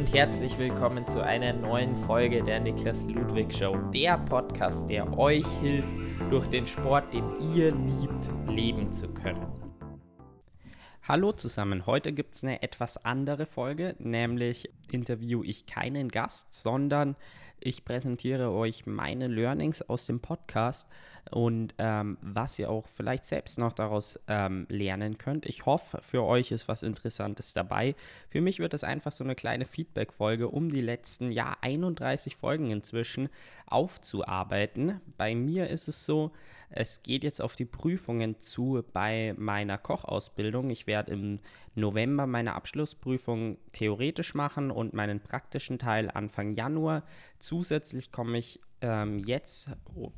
und 0.00 0.14
herzlich 0.14 0.56
willkommen 0.56 1.04
zu 1.04 1.22
einer 1.22 1.52
neuen 1.52 1.94
Folge 1.94 2.42
der 2.42 2.58
Niklas 2.58 3.06
Ludwig 3.06 3.52
Show, 3.52 3.76
der 3.92 4.16
Podcast, 4.16 4.88
der 4.88 5.18
euch 5.18 5.46
hilft, 5.60 5.94
durch 6.30 6.46
den 6.46 6.66
Sport, 6.66 7.12
den 7.12 7.24
ihr 7.54 7.70
liebt, 7.72 8.30
leben 8.48 8.90
zu 8.90 9.12
können. 9.12 9.46
Hallo 11.06 11.32
zusammen, 11.32 11.84
heute 11.84 12.14
gibt 12.14 12.34
es 12.34 12.42
eine 12.42 12.62
etwas 12.62 13.04
andere 13.04 13.44
Folge, 13.44 13.94
nämlich 13.98 14.72
interview 14.90 15.42
ich 15.44 15.66
keinen 15.66 16.08
Gast, 16.08 16.54
sondern 16.54 17.14
ich 17.60 17.84
präsentiere 17.84 18.50
euch 18.50 18.86
meine 18.86 19.28
Learnings 19.28 19.82
aus 19.82 20.06
dem 20.06 20.20
Podcast 20.20 20.88
und 21.30 21.74
ähm, 21.78 22.18
was 22.22 22.58
ihr 22.58 22.70
auch 22.70 22.88
vielleicht 22.88 23.24
selbst 23.24 23.58
noch 23.58 23.72
daraus 23.72 24.18
ähm, 24.26 24.66
lernen 24.68 25.18
könnt. 25.18 25.46
Ich 25.46 25.66
hoffe, 25.66 26.00
für 26.02 26.24
euch 26.24 26.50
ist 26.50 26.68
was 26.68 26.82
Interessantes 26.82 27.52
dabei. 27.52 27.94
Für 28.28 28.40
mich 28.40 28.58
wird 28.58 28.74
es 28.74 28.84
einfach 28.84 29.12
so 29.12 29.24
eine 29.24 29.34
kleine 29.34 29.64
Feedback-Folge, 29.64 30.48
um 30.48 30.70
die 30.70 30.80
letzten, 30.80 31.30
ja, 31.30 31.56
31 31.60 32.36
Folgen 32.36 32.70
inzwischen 32.70 33.28
aufzuarbeiten. 33.66 35.00
Bei 35.16 35.34
mir 35.34 35.68
ist 35.68 35.88
es 35.88 36.04
so, 36.06 36.32
es 36.72 37.02
geht 37.02 37.24
jetzt 37.24 37.42
auf 37.42 37.56
die 37.56 37.64
Prüfungen 37.64 38.40
zu 38.40 38.84
bei 38.92 39.34
meiner 39.36 39.76
Kochausbildung. 39.76 40.70
Ich 40.70 40.86
werde 40.86 41.12
im 41.12 41.40
November 41.74 42.26
meine 42.26 42.54
Abschlussprüfung 42.54 43.58
theoretisch 43.72 44.34
machen 44.34 44.70
und 44.70 44.94
meinen 44.94 45.18
praktischen 45.18 45.80
Teil 45.80 46.10
Anfang 46.12 46.54
Januar. 46.54 47.02
Zusätzlich 47.40 48.12
komme 48.12 48.38
ich 48.38 48.60
ähm, 48.80 49.18
jetzt, 49.18 49.70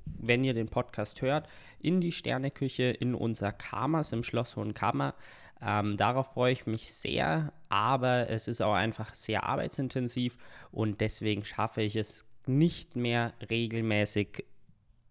wenn 0.05 0.45
ihr 0.45 0.55
den 0.55 0.69
Podcast 0.69 1.23
hört, 1.23 1.49
in 1.81 2.01
die 2.01 2.13
Sterneküche 2.13 2.85
in 2.85 3.15
unser 3.15 3.53
Kamas 3.53 4.13
im 4.13 4.23
Schloss 4.23 4.57
Hohenkammer. 4.57 5.15
Ähm, 5.61 5.97
darauf 5.97 6.33
freue 6.33 6.53
ich 6.53 6.67
mich 6.67 6.93
sehr, 6.93 7.53
aber 7.69 8.29
es 8.29 8.49
ist 8.49 8.61
auch 8.61 8.75
einfach 8.75 9.15
sehr 9.15 9.45
arbeitsintensiv 9.45 10.37
und 10.73 11.01
deswegen 11.01 11.45
schaffe 11.45 11.83
ich 11.83 11.95
es 11.97 12.25
nicht 12.47 12.97
mehr 12.97 13.33
regelmäßig 13.49 14.45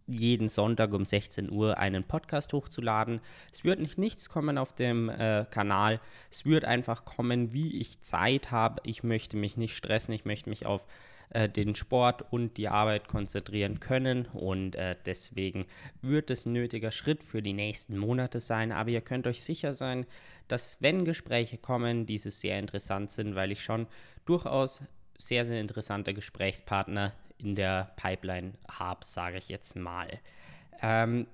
jeden 0.08 0.50
Sonntag 0.50 0.94
um 0.94 1.06
16 1.06 1.50
Uhr 1.50 1.78
einen 1.78 2.04
Podcast 2.04 2.52
hochzuladen. 2.52 3.22
Es 3.54 3.64
wird 3.64 3.80
nicht 3.80 3.98
nichts 3.98 4.30
kommen 4.30 4.58
auf 4.58 4.74
dem 4.74 5.08
äh, 5.08 5.46
Kanal. 5.50 6.02
Es 6.30 6.44
wird 6.44 6.66
einfach 6.66 7.06
kommen, 7.06 7.54
wie 7.54 7.80
ich 7.80 8.02
Zeit 8.02 8.52
habe. 8.52 8.82
Ich 8.84 9.04
möchte 9.04 9.38
mich 9.38 9.56
nicht 9.56 9.76
stressen. 9.76 10.14
Ich 10.14 10.26
möchte 10.26 10.50
mich 10.50 10.66
auf 10.66 10.86
äh, 11.32 11.50
den 11.50 11.76
Sport 11.76 12.26
und 12.32 12.58
die 12.58 12.68
Arbeit 12.68 13.08
konzentrieren 13.08 13.80
können. 13.80 14.26
Und 14.28 14.76
äh, 14.76 14.96
deswegen 15.06 15.66
wird 16.02 16.30
es 16.30 16.46
ein 16.46 16.54
nötiger 16.54 16.92
Schritt 16.92 17.24
für 17.24 17.42
die 17.42 17.54
nächsten 17.54 17.98
Monate 17.98 18.40
sein. 18.40 18.72
Aber 18.72 18.90
ihr 18.90 19.02
könnt 19.02 19.28
euch 19.28 19.42
sicher 19.42 19.74
sein, 19.74 20.06
dass 20.48 20.82
wenn 20.82 21.06
Gespräche 21.06 21.58
kommen, 21.58 22.06
diese 22.06 22.32
sehr 22.32 22.60
interessant 22.60 23.12
sind, 23.12 23.36
weil 23.36 23.52
ich 23.52 23.64
schon 23.64 23.88
durchaus 24.26 24.84
sehr, 25.18 25.46
sehr 25.46 25.62
interessante 25.62 26.14
Gesprächspartner 26.14 27.14
in 27.38 27.56
der 27.56 27.94
Pipeline 27.96 28.54
habe, 28.68 29.06
sage 29.06 29.38
ich 29.38 29.50
jetzt 29.50 29.76
mal. 29.76 30.20
Ähm, 30.82 31.28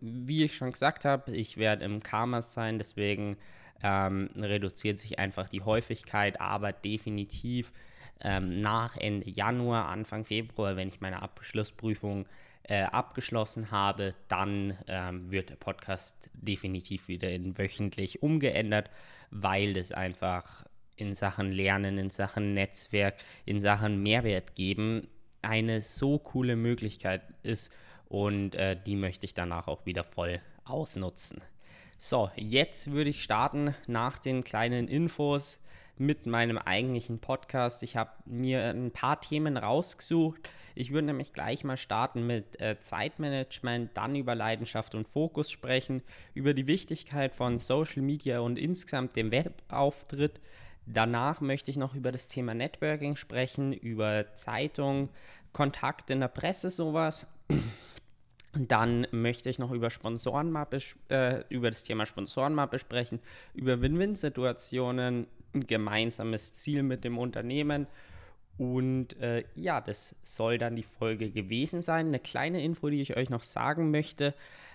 wie 0.00 0.44
ich 0.44 0.56
schon 0.56 0.72
gesagt 0.72 1.04
habe, 1.04 1.34
ich 1.34 1.56
werde 1.56 1.84
im 1.84 2.02
Karmas 2.02 2.52
sein, 2.52 2.78
deswegen 2.78 3.36
ähm, 3.82 4.30
reduziert 4.36 4.98
sich 4.98 5.18
einfach 5.18 5.48
die 5.48 5.62
Häufigkeit, 5.62 6.40
aber 6.40 6.72
definitiv 6.72 7.72
ähm, 8.20 8.60
nach 8.60 8.96
Ende 8.96 9.30
Januar, 9.30 9.86
Anfang 9.88 10.24
Februar, 10.24 10.76
wenn 10.76 10.88
ich 10.88 11.00
meine 11.00 11.22
Abschlussprüfung 11.22 12.26
äh, 12.64 12.82
abgeschlossen 12.82 13.70
habe, 13.70 14.14
dann 14.28 14.76
ähm, 14.86 15.30
wird 15.30 15.50
der 15.50 15.56
Podcast 15.56 16.30
definitiv 16.34 17.08
wieder 17.08 17.30
in 17.30 17.56
wöchentlich 17.56 18.22
umgeändert, 18.22 18.90
weil 19.30 19.76
es 19.76 19.92
einfach 19.92 20.66
in 20.96 21.14
Sachen 21.14 21.50
Lernen, 21.52 21.96
in 21.96 22.10
Sachen 22.10 22.54
Netzwerk, 22.54 23.14
in 23.44 23.60
Sachen 23.60 24.02
Mehrwert 24.02 24.54
geben 24.54 25.08
eine 25.42 25.80
so 25.80 26.18
coole 26.18 26.56
Möglichkeit 26.56 27.22
ist 27.42 27.72
und 28.08 28.54
äh, 28.54 28.76
die 28.84 28.96
möchte 28.96 29.24
ich 29.24 29.34
danach 29.34 29.68
auch 29.68 29.86
wieder 29.86 30.02
voll 30.02 30.40
ausnutzen. 30.64 31.40
So, 31.96 32.30
jetzt 32.36 32.92
würde 32.92 33.10
ich 33.10 33.22
starten 33.22 33.74
nach 33.86 34.18
den 34.18 34.44
kleinen 34.44 34.88
Infos 34.88 35.58
mit 35.98 36.26
meinem 36.26 36.58
eigentlichen 36.58 37.18
Podcast. 37.18 37.82
Ich 37.82 37.96
habe 37.96 38.10
mir 38.26 38.64
ein 38.64 38.90
paar 38.90 39.20
Themen 39.20 39.56
rausgesucht. 39.56 40.48
Ich 40.74 40.92
würde 40.92 41.06
nämlich 41.06 41.32
gleich 41.32 41.64
mal 41.64 41.76
starten 41.76 42.26
mit 42.26 42.60
äh, 42.60 42.80
Zeitmanagement, 42.80 43.90
dann 43.94 44.14
über 44.14 44.34
Leidenschaft 44.34 44.94
und 44.94 45.08
Fokus 45.08 45.50
sprechen, 45.50 46.02
über 46.34 46.54
die 46.54 46.66
Wichtigkeit 46.66 47.34
von 47.34 47.58
Social 47.58 48.02
Media 48.02 48.40
und 48.40 48.58
insgesamt 48.58 49.16
dem 49.16 49.30
Webauftritt, 49.30 50.40
Danach 50.90 51.42
möchte 51.42 51.70
ich 51.70 51.76
noch 51.76 51.94
über 51.94 52.12
das 52.12 52.28
Thema 52.28 52.54
Networking 52.54 53.14
sprechen, 53.14 53.74
über 53.74 54.34
Zeitung, 54.34 55.10
Kontakt 55.52 56.08
in 56.08 56.20
der 56.20 56.28
Presse, 56.28 56.70
sowas. 56.70 57.26
Dann 58.54 59.06
möchte 59.10 59.50
ich 59.50 59.58
noch 59.58 59.70
über 59.70 59.90
Sponsoren 59.90 60.50
mal 60.50 60.66
äh, 61.10 61.44
über 61.50 61.70
das 61.70 61.84
Thema 61.84 62.06
Sponsoren 62.06 62.54
mal 62.54 62.66
besprechen, 62.66 63.20
über 63.52 63.82
Win-Win-Situationen, 63.82 65.26
ein 65.54 65.66
gemeinsames 65.66 66.54
Ziel 66.54 66.82
mit 66.82 67.04
dem 67.04 67.18
Unternehmen 67.18 67.86
und 68.58 69.16
äh, 69.20 69.44
ja, 69.54 69.80
das 69.80 70.16
soll 70.20 70.58
dann 70.58 70.74
die 70.74 70.82
Folge 70.82 71.30
gewesen 71.30 71.80
sein. 71.80 72.08
Eine 72.08 72.18
kleine 72.18 72.60
Info, 72.60 72.90
die 72.90 73.00
ich 73.00 73.16
euch 73.16 73.30
noch 73.30 73.44
sagen 73.44 73.92
möchte. 73.92 74.34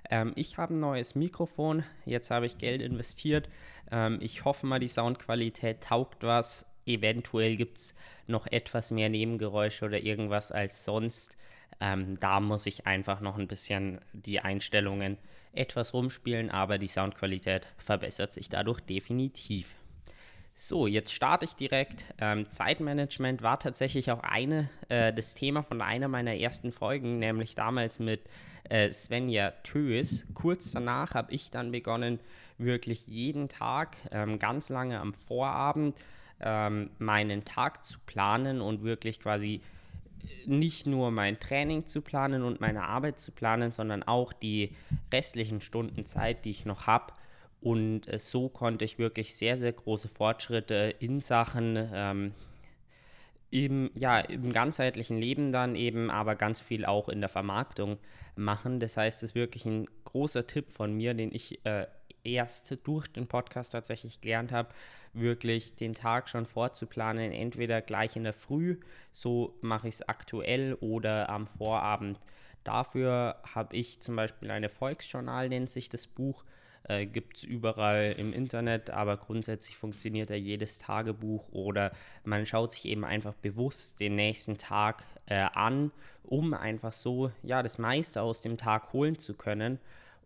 Ähm, 0.09 0.31
ich 0.35 0.57
habe 0.57 0.73
ein 0.73 0.79
neues 0.79 1.15
Mikrofon. 1.15 1.83
Jetzt 2.05 2.31
habe 2.31 2.45
ich 2.45 2.57
Geld 2.57 2.81
investiert. 2.81 3.49
Ähm, 3.91 4.19
ich 4.21 4.45
hoffe 4.45 4.65
mal, 4.65 4.79
die 4.79 4.87
Soundqualität 4.87 5.83
taugt 5.83 6.23
was. 6.23 6.65
Eventuell 6.85 7.57
gibt 7.57 7.77
es 7.79 7.95
noch 8.25 8.47
etwas 8.47 8.89
mehr 8.89 9.09
Nebengeräusche 9.09 9.83
oder 9.83 10.01
irgendwas 10.01 10.53
als 10.53 10.85
sonst. 10.85 11.35
Ähm, 11.81 12.17
da 12.21 12.39
muss 12.39 12.65
ich 12.65 12.87
einfach 12.87 13.19
noch 13.19 13.37
ein 13.37 13.49
bisschen 13.49 13.99
die 14.13 14.39
Einstellungen 14.39 15.17
etwas 15.51 15.93
rumspielen, 15.93 16.51
aber 16.51 16.77
die 16.77 16.87
Soundqualität 16.87 17.67
verbessert 17.77 18.31
sich 18.31 18.47
dadurch 18.47 18.79
definitiv. 18.79 19.75
So, 20.55 20.85
jetzt 20.85 21.11
starte 21.11 21.45
ich 21.45 21.55
direkt. 21.55 22.05
Ähm, 22.19 22.49
Zeitmanagement 22.51 23.41
war 23.41 23.59
tatsächlich 23.59 24.11
auch 24.11 24.21
eine, 24.21 24.69
äh, 24.87 25.11
das 25.11 25.33
Thema 25.33 25.63
von 25.63 25.81
einer 25.81 26.07
meiner 26.07 26.35
ersten 26.35 26.71
Folgen, 26.71 27.17
nämlich 27.17 27.55
damals 27.55 27.97
mit 27.97 28.21
äh, 28.69 28.91
Svenja 28.91 29.49
Tös. 29.63 30.25
Kurz 30.35 30.71
danach 30.71 31.15
habe 31.15 31.33
ich 31.33 31.49
dann 31.49 31.71
begonnen, 31.71 32.19
wirklich 32.59 33.07
jeden 33.07 33.49
Tag, 33.49 33.97
ähm, 34.11 34.37
ganz 34.37 34.69
lange 34.69 34.99
am 34.99 35.15
Vorabend, 35.15 35.97
ähm, 36.39 36.91
meinen 36.99 37.45
Tag 37.45 37.83
zu 37.83 37.97
planen 38.05 38.61
und 38.61 38.83
wirklich 38.83 39.19
quasi 39.19 39.61
nicht 40.45 40.85
nur 40.85 41.09
mein 41.09 41.39
Training 41.39 41.87
zu 41.87 42.01
planen 42.01 42.43
und 42.43 42.61
meine 42.61 42.83
Arbeit 42.83 43.19
zu 43.19 43.31
planen, 43.31 43.71
sondern 43.71 44.03
auch 44.03 44.33
die 44.33 44.75
restlichen 45.11 45.61
Stunden 45.61 46.05
Zeit, 46.05 46.45
die 46.45 46.51
ich 46.51 46.63
noch 46.63 46.85
habe 46.85 47.11
und 47.63 48.07
äh, 48.11 48.19
so 48.19 48.49
konnte 48.49 48.85
ich 48.85 48.99
wirklich 48.99 49.35
sehr, 49.35 49.57
sehr 49.57 49.71
große 49.71 50.09
Fortschritte 50.09 50.93
in 50.99 51.21
Sachen 51.21 51.89
ähm, 51.93 52.33
im, 53.51 53.91
ja, 53.93 54.19
im 54.19 54.51
ganzheitlichen 54.51 55.17
Leben 55.17 55.51
dann 55.51 55.75
eben, 55.75 56.09
aber 56.09 56.35
ganz 56.35 56.59
viel 56.59 56.85
auch 56.85 57.07
in 57.07 57.21
der 57.21 57.29
Vermarktung 57.29 57.99
machen. 58.35 58.79
Das 58.79 58.97
heißt, 58.97 59.23
es 59.23 59.29
ist 59.31 59.35
wirklich 59.35 59.65
ein 59.65 59.87
großer 60.05 60.47
Tipp 60.47 60.71
von 60.71 60.93
mir, 60.93 61.13
den 61.13 61.31
ich 61.31 61.63
äh, 61.65 61.85
erst 62.23 62.75
durch 62.83 63.07
den 63.07 63.27
Podcast 63.27 63.71
tatsächlich 63.73 64.21
gelernt 64.21 64.51
habe, 64.51 64.69
wirklich 65.13 65.75
den 65.75 65.93
Tag 65.93 66.29
schon 66.29 66.45
vorzuplanen, 66.45 67.31
entweder 67.31 67.81
gleich 67.81 68.15
in 68.15 68.23
der 68.23 68.33
Früh, 68.33 68.79
so 69.11 69.55
mache 69.61 69.87
ich 69.87 69.95
es 69.95 70.09
aktuell, 70.09 70.73
oder 70.81 71.29
am 71.29 71.47
Vorabend. 71.47 72.19
Dafür 72.63 73.37
habe 73.53 73.75
ich 73.75 74.01
zum 74.01 74.15
Beispiel 74.15 74.49
eine 74.51 74.69
Volksjournal, 74.69 75.49
nennt 75.49 75.69
sich 75.69 75.89
das 75.89 76.07
Buch, 76.07 76.43
äh, 76.85 77.05
gibt 77.05 77.37
es 77.37 77.43
überall 77.43 78.15
im 78.17 78.33
Internet, 78.33 78.89
aber 78.89 79.17
grundsätzlich 79.17 79.77
funktioniert 79.77 80.29
ja 80.29 80.35
jedes 80.35 80.79
Tagebuch 80.79 81.47
oder 81.51 81.91
man 82.25 82.45
schaut 82.45 82.71
sich 82.73 82.85
eben 82.85 83.05
einfach 83.05 83.33
bewusst 83.33 83.99
den 83.99 84.15
nächsten 84.15 84.57
Tag 84.57 85.03
äh, 85.25 85.45
an, 85.53 85.91
um 86.23 86.53
einfach 86.53 86.93
so 86.93 87.31
ja 87.41 87.63
das 87.63 87.77
meiste 87.77 88.21
aus 88.21 88.41
dem 88.41 88.57
Tag 88.57 88.93
holen 88.93 89.17
zu 89.17 89.33
können. 89.33 89.79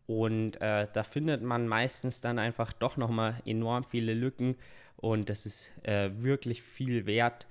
Und 0.07 0.61
äh, 0.61 0.87
da 0.91 1.03
findet 1.03 1.43
man 1.43 1.67
meistens 1.67 2.21
dann 2.21 2.39
einfach 2.39 2.71
doch 2.71 2.95
nochmal 2.97 3.41
enorm 3.45 3.83
viele 3.83 4.13
Lücken 4.13 4.55
und 4.95 5.29
das 5.29 5.45
ist 5.45 5.71
äh, 5.85 6.09
wirklich 6.13 6.63
viel 6.63 7.05
wert, 7.05 7.45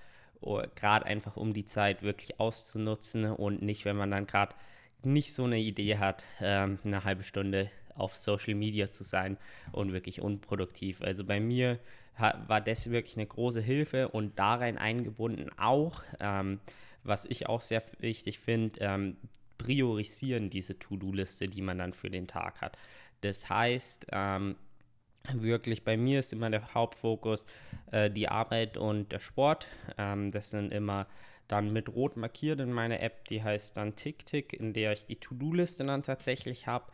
gerade 0.74 1.06
einfach 1.06 1.36
um 1.36 1.54
die 1.54 1.64
Zeit 1.64 2.02
wirklich 2.02 2.38
auszunutzen 2.38 3.24
und 3.24 3.62
nicht, 3.62 3.84
wenn 3.84 3.96
man 3.96 4.10
dann 4.10 4.26
gerade 4.26 4.54
nicht 5.02 5.34
so 5.34 5.44
eine 5.44 5.58
Idee 5.58 5.98
hat, 5.98 6.24
ähm, 6.40 6.78
eine 6.84 7.04
halbe 7.04 7.24
Stunde 7.24 7.70
auf 7.96 8.14
Social 8.16 8.54
Media 8.54 8.90
zu 8.90 9.04
sein 9.04 9.37
und 9.72 9.93
wirklich 9.93 10.20
unproduktiv. 10.20 11.02
Also 11.02 11.25
bei 11.25 11.40
mir 11.40 11.78
war 12.19 12.60
das 12.60 12.90
wirklich 12.90 13.16
eine 13.16 13.26
große 13.26 13.60
Hilfe 13.60 14.08
und 14.08 14.38
darin 14.38 14.78
eingebunden 14.78 15.50
auch, 15.58 16.02
ähm, 16.20 16.60
was 17.04 17.25
ich 17.26 17.46
auch 17.46 17.60
sehr 17.60 17.82
wichtig 17.98 18.38
finde, 18.38 18.81
ähm, 18.81 19.16
priorisieren 19.58 20.50
diese 20.50 20.78
To-Do-Liste, 20.78 21.48
die 21.48 21.62
man 21.62 21.78
dann 21.78 21.93
für 21.93 22.10
den 22.10 22.26
Tag 22.26 22.60
hat. 22.60 22.78
Das 23.20 23.48
heißt, 23.48 24.06
ähm, 24.12 24.56
wirklich 25.34 25.84
bei 25.84 25.96
mir 25.96 26.20
ist 26.20 26.32
immer 26.32 26.50
der 26.50 26.75
Hauptfokus 26.75 27.46
äh, 27.90 28.10
die 28.10 28.28
Arbeit 28.28 28.76
und 28.76 29.12
der 29.12 29.20
Sport. 29.20 29.69
Ähm, 29.99 30.31
das 30.31 30.50
sind 30.50 30.72
immer 30.72 31.06
dann 31.49 31.72
mit 31.72 31.88
rot 31.88 32.16
markiert 32.16 32.60
in 32.60 32.72
meiner 32.72 33.00
App, 33.00 33.25
die 33.28 33.42
heißt 33.42 33.76
dann 33.76 33.94
TickTick, 33.94 34.52
in 34.52 34.72
der 34.72 34.92
ich 34.92 35.06
die 35.06 35.16
To-Do-Liste 35.16 35.84
dann 35.84 36.02
tatsächlich 36.02 36.66
habe. 36.66 36.87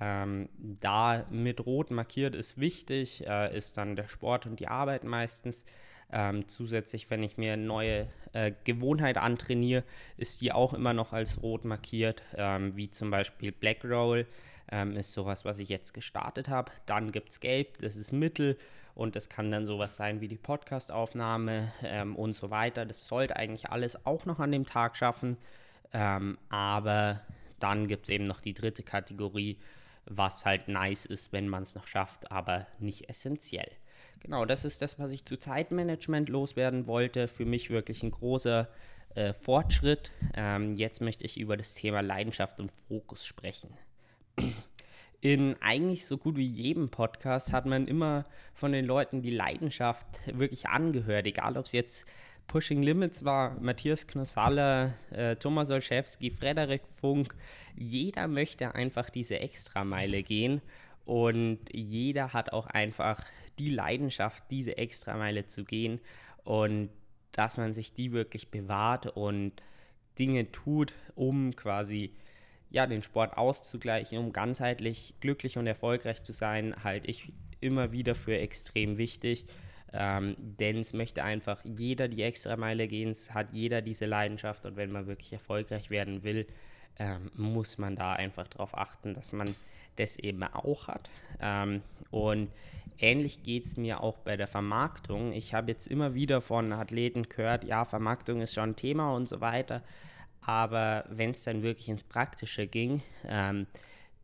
Ähm, 0.00 0.48
da 0.58 1.24
mit 1.30 1.64
rot 1.64 1.90
markiert 1.90 2.34
ist 2.34 2.58
wichtig, 2.58 3.26
äh, 3.26 3.56
ist 3.56 3.76
dann 3.76 3.96
der 3.96 4.08
Sport 4.08 4.46
und 4.46 4.60
die 4.60 4.68
Arbeit 4.68 5.04
meistens. 5.04 5.64
Ähm, 6.12 6.46
zusätzlich, 6.46 7.10
wenn 7.10 7.22
ich 7.22 7.36
mir 7.36 7.54
eine 7.54 7.64
neue 7.64 8.08
äh, 8.32 8.52
Gewohnheit 8.64 9.18
antrainiere, 9.18 9.82
ist 10.16 10.40
die 10.40 10.52
auch 10.52 10.72
immer 10.72 10.92
noch 10.92 11.12
als 11.12 11.42
rot 11.42 11.64
markiert, 11.64 12.22
ähm, 12.36 12.76
wie 12.76 12.90
zum 12.90 13.10
Beispiel 13.10 13.50
Black 13.50 13.84
Roll 13.84 14.26
ähm, 14.70 14.96
ist 14.96 15.12
sowas, 15.12 15.44
was 15.44 15.58
ich 15.58 15.68
jetzt 15.68 15.94
gestartet 15.94 16.48
habe. 16.48 16.70
Dann 16.86 17.10
gibt 17.10 17.30
es 17.30 17.40
Gelb, 17.40 17.78
das 17.78 17.96
ist 17.96 18.12
Mittel 18.12 18.56
und 18.94 19.16
das 19.16 19.28
kann 19.28 19.50
dann 19.50 19.66
sowas 19.66 19.96
sein 19.96 20.20
wie 20.20 20.28
die 20.28 20.36
Podcastaufnahme 20.36 21.72
ähm, 21.82 22.14
und 22.16 22.34
so 22.34 22.50
weiter. 22.50 22.86
Das 22.86 23.08
sollte 23.08 23.36
eigentlich 23.36 23.70
alles 23.70 24.06
auch 24.06 24.26
noch 24.26 24.38
an 24.38 24.52
dem 24.52 24.64
Tag 24.64 24.96
schaffen, 24.96 25.36
ähm, 25.92 26.38
aber 26.48 27.20
dann 27.58 27.88
gibt 27.88 28.04
es 28.04 28.10
eben 28.10 28.24
noch 28.24 28.40
die 28.40 28.54
dritte 28.54 28.82
Kategorie, 28.82 29.58
was 30.06 30.44
halt 30.44 30.68
nice 30.68 31.06
ist, 31.06 31.32
wenn 31.32 31.48
man 31.48 31.62
es 31.64 31.74
noch 31.74 31.86
schafft, 31.86 32.30
aber 32.30 32.66
nicht 32.78 33.08
essentiell. 33.08 33.70
Genau, 34.20 34.44
das 34.44 34.64
ist 34.64 34.82
das, 34.82 34.98
was 34.98 35.12
ich 35.12 35.24
zu 35.24 35.38
Zeitmanagement 35.38 36.28
loswerden 36.28 36.86
wollte. 36.86 37.28
Für 37.28 37.44
mich 37.44 37.70
wirklich 37.70 38.02
ein 38.02 38.10
großer 38.10 38.68
äh, 39.14 39.32
Fortschritt. 39.32 40.12
Ähm, 40.34 40.74
jetzt 40.74 41.00
möchte 41.00 41.24
ich 41.24 41.38
über 41.38 41.56
das 41.56 41.74
Thema 41.74 42.00
Leidenschaft 42.00 42.60
und 42.60 42.72
Fokus 42.72 43.26
sprechen. 43.26 43.70
In 45.20 45.56
eigentlich 45.60 46.06
so 46.06 46.18
gut 46.18 46.36
wie 46.36 46.46
jedem 46.46 46.88
Podcast 46.90 47.52
hat 47.52 47.66
man 47.66 47.88
immer 47.88 48.26
von 48.54 48.72
den 48.72 48.84
Leuten 48.84 49.22
die 49.22 49.30
Leidenschaft 49.30 50.06
wirklich 50.26 50.68
angehört, 50.68 51.26
egal 51.26 51.56
ob 51.56 51.66
es 51.66 51.72
jetzt 51.72 52.06
Pushing 52.46 52.82
Limits 52.82 53.24
war, 53.24 53.58
Matthias 53.60 54.06
Knossalla, 54.06 54.94
äh, 55.10 55.36
Thomas 55.36 55.70
Olszewski, 55.70 56.30
Frederik 56.30 56.82
Funk. 56.86 57.34
Jeder 57.74 58.28
möchte 58.28 58.74
einfach 58.74 59.10
diese 59.10 59.40
Extrameile 59.40 60.22
gehen 60.22 60.62
und 61.04 61.60
jeder 61.72 62.32
hat 62.32 62.52
auch 62.52 62.66
einfach 62.66 63.24
die 63.58 63.70
Leidenschaft, 63.70 64.44
diese 64.50 64.76
Extrameile 64.76 65.46
zu 65.46 65.64
gehen 65.64 66.00
und 66.44 66.90
dass 67.32 67.58
man 67.58 67.72
sich 67.72 67.92
die 67.92 68.12
wirklich 68.12 68.50
bewahrt 68.50 69.06
und 69.16 69.52
Dinge 70.18 70.50
tut, 70.50 70.94
um 71.14 71.54
quasi 71.54 72.14
ja, 72.70 72.86
den 72.86 73.02
Sport 73.02 73.36
auszugleichen, 73.36 74.18
um 74.18 74.32
ganzheitlich 74.32 75.14
glücklich 75.20 75.58
und 75.58 75.66
erfolgreich 75.66 76.22
zu 76.24 76.32
sein, 76.32 76.74
halte 76.82 77.08
ich 77.08 77.32
immer 77.60 77.92
wieder 77.92 78.14
für 78.14 78.36
extrem 78.38 78.98
wichtig. 78.98 79.46
Ähm, 79.98 80.36
denn 80.38 80.78
es 80.78 80.92
möchte 80.92 81.24
einfach 81.24 81.60
jeder 81.64 82.08
die 82.08 82.22
Extrameile 82.22 82.86
gehen, 82.86 83.10
es 83.10 83.32
hat 83.32 83.48
jeder 83.52 83.80
diese 83.80 84.06
Leidenschaft 84.06 84.66
und 84.66 84.76
wenn 84.76 84.92
man 84.92 85.06
wirklich 85.06 85.32
erfolgreich 85.32 85.90
werden 85.90 86.22
will, 86.22 86.46
ähm, 86.98 87.30
muss 87.34 87.78
man 87.78 87.96
da 87.96 88.12
einfach 88.12 88.46
darauf 88.48 88.76
achten, 88.76 89.14
dass 89.14 89.32
man 89.32 89.54
das 89.96 90.18
eben 90.18 90.42
auch 90.42 90.88
hat. 90.88 91.10
Ähm, 91.40 91.82
und 92.10 92.50
ähnlich 92.98 93.42
geht 93.42 93.64
es 93.64 93.76
mir 93.76 94.02
auch 94.02 94.18
bei 94.18 94.36
der 94.36 94.46
Vermarktung. 94.46 95.32
Ich 95.32 95.54
habe 95.54 95.72
jetzt 95.72 95.86
immer 95.86 96.14
wieder 96.14 96.40
von 96.40 96.72
Athleten 96.72 97.24
gehört, 97.24 97.64
ja, 97.64 97.84
Vermarktung 97.84 98.40
ist 98.40 98.54
schon 98.54 98.70
ein 98.70 98.76
Thema 98.76 99.14
und 99.14 99.28
so 99.28 99.40
weiter. 99.40 99.82
Aber 100.42 101.04
wenn 101.08 101.30
es 101.30 101.42
dann 101.44 101.62
wirklich 101.62 101.88
ins 101.88 102.04
Praktische 102.04 102.66
ging, 102.66 103.02
ähm, 103.26 103.66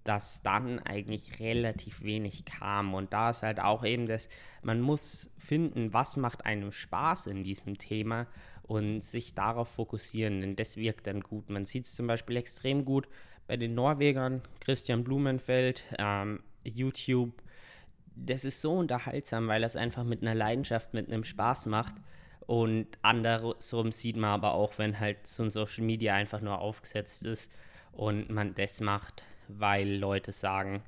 dass 0.04 0.42
dann 0.42 0.78
eigentlich 0.80 1.40
relativ 1.40 2.02
wenig 2.02 2.44
kam. 2.44 2.94
Und 2.94 3.12
da 3.12 3.30
ist 3.30 3.42
halt 3.42 3.60
auch 3.60 3.84
eben 3.84 4.06
das, 4.06 4.28
man 4.62 4.80
muss 4.80 5.30
finden, 5.38 5.92
was 5.92 6.16
macht 6.16 6.44
einem 6.44 6.72
Spaß 6.72 7.26
in 7.26 7.44
diesem 7.44 7.78
Thema 7.78 8.26
und 8.62 9.02
sich 9.02 9.34
darauf 9.34 9.68
fokussieren, 9.68 10.40
denn 10.40 10.56
das 10.56 10.76
wirkt 10.76 11.06
dann 11.06 11.20
gut. 11.20 11.50
Man 11.50 11.66
sieht 11.66 11.84
es 11.84 11.94
zum 11.94 12.06
Beispiel 12.06 12.36
extrem 12.36 12.84
gut 12.84 13.08
bei 13.46 13.56
den 13.56 13.74
Norwegern, 13.74 14.42
Christian 14.60 15.04
Blumenfeld, 15.04 15.84
ähm, 15.98 16.40
YouTube. 16.64 17.42
Das 18.14 18.44
ist 18.44 18.60
so 18.60 18.72
unterhaltsam, 18.72 19.48
weil 19.48 19.62
das 19.62 19.76
einfach 19.76 20.04
mit 20.04 20.22
einer 20.22 20.34
Leidenschaft, 20.34 20.94
mit 20.94 21.08
einem 21.08 21.24
Spaß 21.24 21.66
macht. 21.66 21.94
Und 22.46 22.86
andersrum 23.02 23.92
sieht 23.92 24.16
man 24.16 24.30
aber 24.30 24.54
auch, 24.54 24.78
wenn 24.78 24.98
halt 24.98 25.26
so 25.26 25.42
ein 25.42 25.50
Social 25.50 25.84
Media 25.84 26.14
einfach 26.14 26.40
nur 26.40 26.58
aufgesetzt 26.58 27.24
ist 27.24 27.52
und 27.92 28.30
man 28.30 28.54
das 28.54 28.80
macht, 28.80 29.24
weil 29.58 29.96
Leute 29.96 30.32
sagen, 30.32 30.82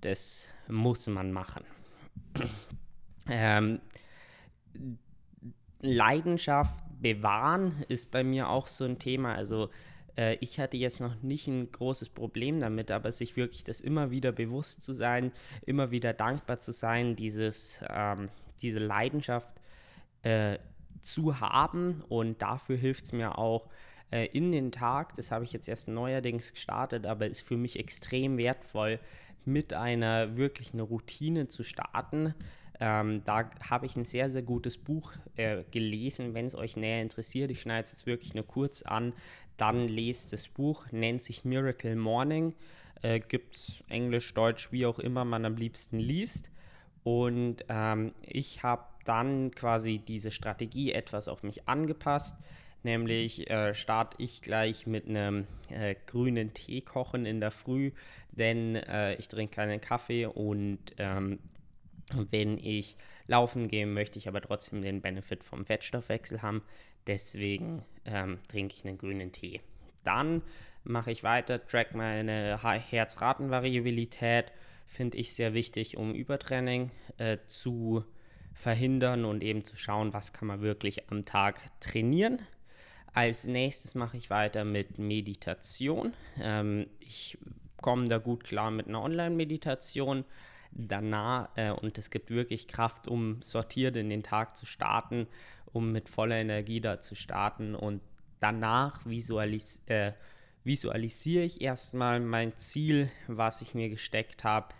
das 0.00 0.48
muss 0.68 1.06
man 1.06 1.32
machen. 1.32 1.64
ähm, 3.28 3.80
Leidenschaft 5.80 6.84
bewahren 7.00 7.84
ist 7.88 8.10
bei 8.10 8.24
mir 8.24 8.48
auch 8.48 8.66
so 8.66 8.84
ein 8.84 8.98
Thema. 8.98 9.34
Also 9.34 9.70
äh, 10.16 10.36
ich 10.40 10.58
hatte 10.58 10.76
jetzt 10.76 11.00
noch 11.00 11.22
nicht 11.22 11.46
ein 11.46 11.70
großes 11.70 12.08
Problem 12.08 12.60
damit, 12.60 12.90
aber 12.90 13.12
sich 13.12 13.36
wirklich 13.36 13.64
das 13.64 13.80
immer 13.80 14.10
wieder 14.10 14.32
bewusst 14.32 14.82
zu 14.82 14.92
sein, 14.92 15.32
immer 15.64 15.90
wieder 15.90 16.12
dankbar 16.12 16.60
zu 16.60 16.72
sein, 16.72 17.16
dieses, 17.16 17.80
ähm, 17.88 18.28
diese 18.62 18.78
Leidenschaft 18.78 19.54
äh, 20.22 20.58
zu 21.00 21.40
haben. 21.40 22.02
Und 22.08 22.42
dafür 22.42 22.76
hilft 22.76 23.04
es 23.06 23.12
mir 23.12 23.38
auch 23.38 23.68
äh, 24.10 24.26
in 24.26 24.52
den 24.52 24.72
Tag, 24.72 25.14
das 25.14 25.30
habe 25.30 25.44
ich 25.44 25.52
jetzt 25.52 25.68
erst 25.68 25.88
neuerdings 25.88 26.52
gestartet, 26.52 27.06
aber 27.06 27.26
ist 27.26 27.42
für 27.42 27.56
mich 27.56 27.78
extrem 27.78 28.38
wertvoll, 28.38 29.00
mit 29.44 29.72
einer 29.72 30.36
wirklichen 30.36 30.80
Routine 30.80 31.48
zu 31.48 31.62
starten. 31.62 32.34
Ähm, 32.78 33.22
da 33.24 33.48
habe 33.70 33.86
ich 33.86 33.96
ein 33.96 34.04
sehr, 34.04 34.30
sehr 34.30 34.42
gutes 34.42 34.76
Buch 34.76 35.12
äh, 35.36 35.64
gelesen, 35.70 36.34
wenn 36.34 36.46
es 36.46 36.54
euch 36.54 36.76
näher 36.76 37.00
interessiert. 37.00 37.50
Ich 37.50 37.62
schneide 37.62 37.84
es 37.84 37.92
jetzt 37.92 38.06
wirklich 38.06 38.34
nur 38.34 38.46
kurz 38.46 38.82
an. 38.82 39.12
Dann 39.56 39.88
lest 39.88 40.32
das 40.32 40.48
Buch, 40.48 40.84
nennt 40.90 41.22
sich 41.22 41.44
Miracle 41.44 41.96
Morning. 41.96 42.52
Äh, 43.02 43.20
Gibt 43.20 43.56
es 43.56 43.84
Englisch, 43.88 44.34
Deutsch, 44.34 44.72
wie 44.72 44.84
auch 44.84 44.98
immer 44.98 45.24
man 45.24 45.44
am 45.44 45.56
liebsten 45.56 45.98
liest. 45.98 46.50
Und 47.04 47.64
ähm, 47.68 48.12
ich 48.22 48.62
habe 48.62 48.84
dann 49.04 49.52
quasi 49.52 50.00
diese 50.00 50.30
Strategie 50.30 50.92
etwas 50.92 51.28
auf 51.28 51.42
mich 51.44 51.68
angepasst. 51.68 52.36
Nämlich 52.86 53.50
äh, 53.50 53.74
starte 53.74 54.14
ich 54.22 54.42
gleich 54.42 54.86
mit 54.86 55.08
einem 55.08 55.48
äh, 55.70 55.96
grünen 56.06 56.54
Tee 56.54 56.82
kochen 56.82 57.26
in 57.26 57.40
der 57.40 57.50
Früh, 57.50 57.90
denn 58.30 58.76
äh, 58.76 59.16
ich 59.16 59.26
trinke 59.26 59.56
keinen 59.56 59.80
Kaffee 59.80 60.26
und 60.26 60.78
ähm, 60.98 61.40
wenn 62.30 62.58
ich 62.58 62.96
laufen 63.26 63.66
gehe, 63.66 63.86
möchte 63.86 64.20
ich 64.20 64.28
aber 64.28 64.40
trotzdem 64.40 64.82
den 64.82 65.00
Benefit 65.00 65.42
vom 65.42 65.64
Fettstoffwechsel 65.64 66.42
haben. 66.42 66.62
Deswegen 67.08 67.82
ähm, 68.04 68.38
trinke 68.46 68.76
ich 68.76 68.84
einen 68.84 68.98
grünen 68.98 69.32
Tee. 69.32 69.62
Dann 70.04 70.42
mache 70.84 71.10
ich 71.10 71.24
weiter, 71.24 71.66
track 71.66 71.92
meine 71.92 72.62
Herzratenvariabilität, 72.62 74.52
finde 74.86 75.18
ich 75.18 75.34
sehr 75.34 75.54
wichtig, 75.54 75.96
um 75.96 76.14
Übertraining 76.14 76.92
äh, 77.18 77.38
zu 77.46 78.04
verhindern 78.54 79.24
und 79.24 79.42
eben 79.42 79.64
zu 79.64 79.74
schauen, 79.74 80.12
was 80.12 80.32
kann 80.32 80.46
man 80.46 80.60
wirklich 80.60 81.10
am 81.10 81.24
Tag 81.24 81.58
trainieren. 81.80 82.42
Als 83.16 83.46
nächstes 83.46 83.94
mache 83.94 84.18
ich 84.18 84.28
weiter 84.28 84.66
mit 84.66 84.98
Meditation. 84.98 86.12
Ähm, 86.38 86.86
ich 87.00 87.38
komme 87.80 88.08
da 88.08 88.18
gut 88.18 88.44
klar 88.44 88.70
mit 88.70 88.88
einer 88.88 89.00
Online-Meditation 89.00 90.26
danach 90.70 91.48
äh, 91.56 91.70
und 91.70 91.96
es 91.96 92.10
gibt 92.10 92.28
wirklich 92.28 92.68
Kraft, 92.68 93.08
um 93.08 93.40
sortiert 93.40 93.96
in 93.96 94.10
den 94.10 94.22
Tag 94.22 94.58
zu 94.58 94.66
starten, 94.66 95.28
um 95.72 95.92
mit 95.92 96.10
voller 96.10 96.36
Energie 96.36 96.82
da 96.82 97.00
zu 97.00 97.14
starten 97.14 97.74
und 97.74 98.02
danach 98.40 99.06
visualis 99.06 99.80
äh, 99.86 100.12
visualisiere 100.64 101.44
ich 101.44 101.62
erstmal 101.62 102.20
mein 102.20 102.58
Ziel, 102.58 103.10
was 103.28 103.62
ich 103.62 103.72
mir 103.72 103.88
gesteckt 103.88 104.44
habe 104.44 104.74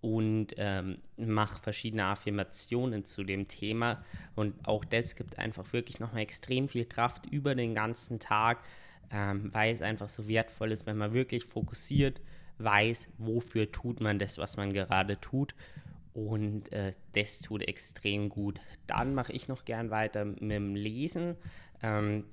und 0.00 0.54
ähm, 0.56 0.98
mache 1.16 1.58
verschiedene 1.58 2.06
Affirmationen 2.06 3.04
zu 3.04 3.22
dem 3.22 3.48
Thema 3.48 3.98
und 4.34 4.54
auch 4.66 4.84
das 4.84 5.14
gibt 5.14 5.38
einfach 5.38 5.72
wirklich 5.72 6.00
nochmal 6.00 6.22
extrem 6.22 6.68
viel 6.68 6.86
Kraft 6.86 7.26
über 7.26 7.54
den 7.54 7.74
ganzen 7.74 8.18
Tag, 8.18 8.62
ähm, 9.10 9.52
weil 9.52 9.72
es 9.72 9.82
einfach 9.82 10.08
so 10.08 10.26
wertvoll 10.26 10.72
ist, 10.72 10.86
wenn 10.86 10.96
man 10.96 11.12
wirklich 11.12 11.44
fokussiert 11.44 12.20
weiß, 12.58 13.08
wofür 13.18 13.70
tut 13.72 14.00
man 14.00 14.18
das, 14.18 14.38
was 14.38 14.56
man 14.56 14.72
gerade 14.72 15.20
tut. 15.20 15.54
Und 16.12 16.72
äh, 16.72 16.92
das 17.12 17.40
tut 17.40 17.62
extrem 17.62 18.28
gut. 18.28 18.60
Dann 18.86 19.14
mache 19.14 19.32
ich 19.32 19.48
noch 19.48 19.64
gern 19.64 19.90
weiter 19.90 20.24
mit 20.24 20.40
dem 20.42 20.74
Lesen. 20.74 21.36
Ähm, 21.82 22.24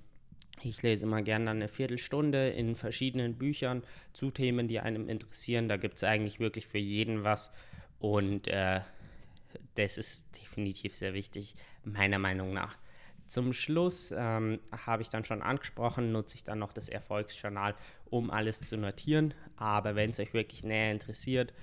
ich 0.61 0.81
lese 0.81 1.05
immer 1.05 1.21
gerne 1.21 1.51
eine 1.51 1.67
Viertelstunde 1.67 2.49
in 2.49 2.75
verschiedenen 2.75 3.37
Büchern 3.37 3.83
zu 4.13 4.31
Themen, 4.31 4.67
die 4.67 4.79
einem 4.79 5.09
interessieren. 5.09 5.69
Da 5.69 5.77
gibt 5.77 5.97
es 5.97 6.03
eigentlich 6.03 6.39
wirklich 6.39 6.67
für 6.67 6.77
jeden 6.77 7.23
was. 7.23 7.51
Und 7.99 8.47
äh, 8.47 8.81
das 9.75 9.97
ist 9.97 10.35
definitiv 10.41 10.95
sehr 10.95 11.13
wichtig, 11.13 11.55
meiner 11.83 12.19
Meinung 12.19 12.53
nach. 12.53 12.77
Zum 13.27 13.53
Schluss 13.53 14.13
ähm, 14.15 14.59
habe 14.85 15.01
ich 15.01 15.09
dann 15.09 15.25
schon 15.25 15.41
angesprochen, 15.41 16.11
nutze 16.11 16.35
ich 16.35 16.43
dann 16.43 16.59
noch 16.59 16.73
das 16.73 16.89
Erfolgsjournal, 16.89 17.75
um 18.09 18.31
alles 18.31 18.59
zu 18.59 18.77
notieren. 18.77 19.33
Aber 19.57 19.95
wenn 19.95 20.09
es 20.11 20.19
euch 20.19 20.33
wirklich 20.33 20.63
näher 20.63 20.91
interessiert, 20.91 21.53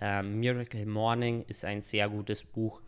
Äh, 0.00 0.24
Miracle 0.24 0.86
Morning 0.86 1.44
ist 1.46 1.64
ein 1.64 1.80
sehr 1.80 2.08
gutes 2.08 2.42
Buch, 2.42 2.82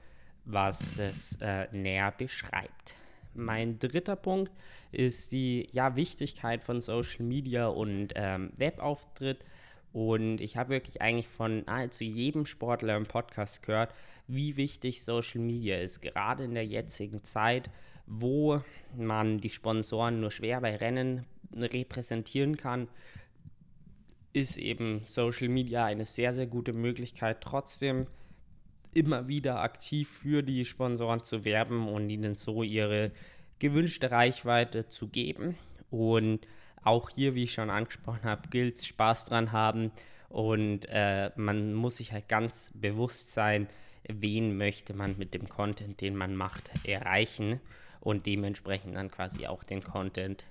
was 0.44 0.94
das 0.94 1.38
äh, 1.40 1.68
näher 1.70 2.10
beschreibt. 2.10 2.96
Mein 3.36 3.78
dritter 3.78 4.16
Punkt 4.16 4.52
ist 4.92 5.32
die 5.32 5.68
ja, 5.72 5.96
Wichtigkeit 5.96 6.62
von 6.62 6.80
Social 6.80 7.24
Media 7.24 7.68
und 7.68 8.12
ähm, 8.14 8.50
Webauftritt. 8.56 9.44
Und 9.92 10.40
ich 10.40 10.56
habe 10.56 10.70
wirklich 10.70 11.00
eigentlich 11.00 11.28
von 11.28 11.64
nahezu 11.64 12.04
jedem 12.04 12.44
Sportler 12.46 12.96
im 12.96 13.06
Podcast 13.06 13.62
gehört, 13.62 13.94
wie 14.26 14.56
wichtig 14.56 15.02
Social 15.02 15.40
Media 15.40 15.78
ist, 15.78 16.02
gerade 16.02 16.44
in 16.44 16.54
der 16.54 16.66
jetzigen 16.66 17.24
Zeit, 17.24 17.70
wo 18.06 18.62
man 18.96 19.38
die 19.38 19.50
Sponsoren 19.50 20.20
nur 20.20 20.30
schwer 20.30 20.60
bei 20.60 20.76
Rennen 20.76 21.24
repräsentieren 21.54 22.56
kann, 22.56 22.88
ist 24.32 24.58
eben 24.58 25.00
Social 25.04 25.48
Media 25.48 25.86
eine 25.86 26.04
sehr, 26.04 26.34
sehr 26.34 26.46
gute 26.46 26.72
Möglichkeit, 26.72 27.40
trotzdem 27.40 28.06
immer 28.96 29.28
wieder 29.28 29.60
aktiv 29.60 30.08
für 30.08 30.42
die 30.42 30.64
Sponsoren 30.64 31.22
zu 31.22 31.44
werben 31.44 31.88
und 31.88 32.08
ihnen 32.08 32.34
so 32.34 32.62
ihre 32.62 33.12
gewünschte 33.58 34.10
Reichweite 34.10 34.88
zu 34.88 35.08
geben. 35.08 35.56
Und 35.90 36.46
auch 36.82 37.10
hier, 37.10 37.34
wie 37.34 37.44
ich 37.44 37.52
schon 37.52 37.70
angesprochen 37.70 38.24
habe, 38.24 38.48
gilt 38.48 38.78
es 38.78 38.86
Spaß 38.86 39.26
dran 39.26 39.52
haben 39.52 39.92
und 40.28 40.86
äh, 40.88 41.30
man 41.36 41.74
muss 41.74 41.98
sich 41.98 42.12
halt 42.12 42.28
ganz 42.28 42.70
bewusst 42.74 43.32
sein, 43.32 43.68
wen 44.08 44.56
möchte 44.56 44.94
man 44.94 45.18
mit 45.18 45.34
dem 45.34 45.48
Content, 45.48 46.00
den 46.00 46.16
man 46.16 46.36
macht, 46.36 46.70
erreichen 46.84 47.60
und 48.00 48.26
dementsprechend 48.26 48.96
dann 48.96 49.10
quasi 49.10 49.46
auch 49.46 49.64
den 49.64 49.82
Content 49.82 50.46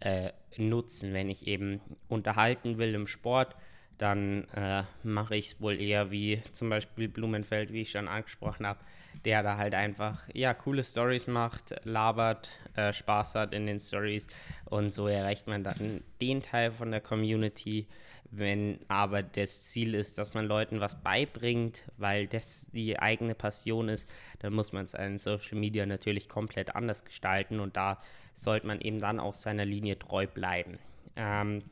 äh, 0.00 0.32
nutzen. 0.56 1.12
Wenn 1.12 1.28
ich 1.28 1.46
eben 1.46 1.80
unterhalten 2.08 2.78
will 2.78 2.94
im 2.94 3.06
Sport, 3.06 3.56
dann 3.98 4.48
äh, 4.54 4.82
mache 5.02 5.36
ich 5.36 5.46
es 5.46 5.60
wohl 5.60 5.80
eher 5.80 6.10
wie 6.10 6.42
zum 6.52 6.70
Beispiel 6.70 7.08
Blumenfeld, 7.08 7.72
wie 7.72 7.82
ich 7.82 7.90
schon 7.90 8.08
angesprochen 8.08 8.66
habe, 8.66 8.80
der 9.24 9.42
da 9.42 9.56
halt 9.56 9.74
einfach 9.74 10.28
ja 10.32 10.54
coole 10.54 10.82
Stories 10.82 11.26
macht, 11.26 11.74
labert, 11.84 12.50
äh, 12.74 12.92
Spaß 12.92 13.34
hat 13.34 13.52
in 13.52 13.66
den 13.66 13.78
Stories 13.78 14.26
und 14.64 14.90
so 14.90 15.06
erreicht 15.06 15.46
man 15.46 15.64
dann 15.64 16.02
den 16.20 16.42
Teil 16.42 16.72
von 16.72 16.90
der 16.90 17.00
Community. 17.00 17.86
Wenn 18.32 18.78
aber 18.86 19.24
das 19.24 19.64
Ziel 19.64 19.94
ist, 19.94 20.16
dass 20.16 20.34
man 20.34 20.46
Leuten 20.46 20.80
was 20.80 21.02
beibringt, 21.02 21.82
weil 21.96 22.28
das 22.28 22.68
die 22.72 22.96
eigene 22.96 23.34
Passion 23.34 23.88
ist, 23.88 24.08
dann 24.38 24.52
muss 24.52 24.72
man 24.72 24.84
es 24.84 24.94
in 24.94 25.18
Social 25.18 25.58
Media 25.58 25.84
natürlich 25.84 26.28
komplett 26.28 26.76
anders 26.76 27.04
gestalten 27.04 27.58
und 27.58 27.76
da 27.76 27.98
sollte 28.34 28.68
man 28.68 28.80
eben 28.80 29.00
dann 29.00 29.18
auch 29.18 29.34
seiner 29.34 29.64
Linie 29.64 29.98
treu 29.98 30.28
bleiben. 30.28 30.78
Ähm, 31.16 31.64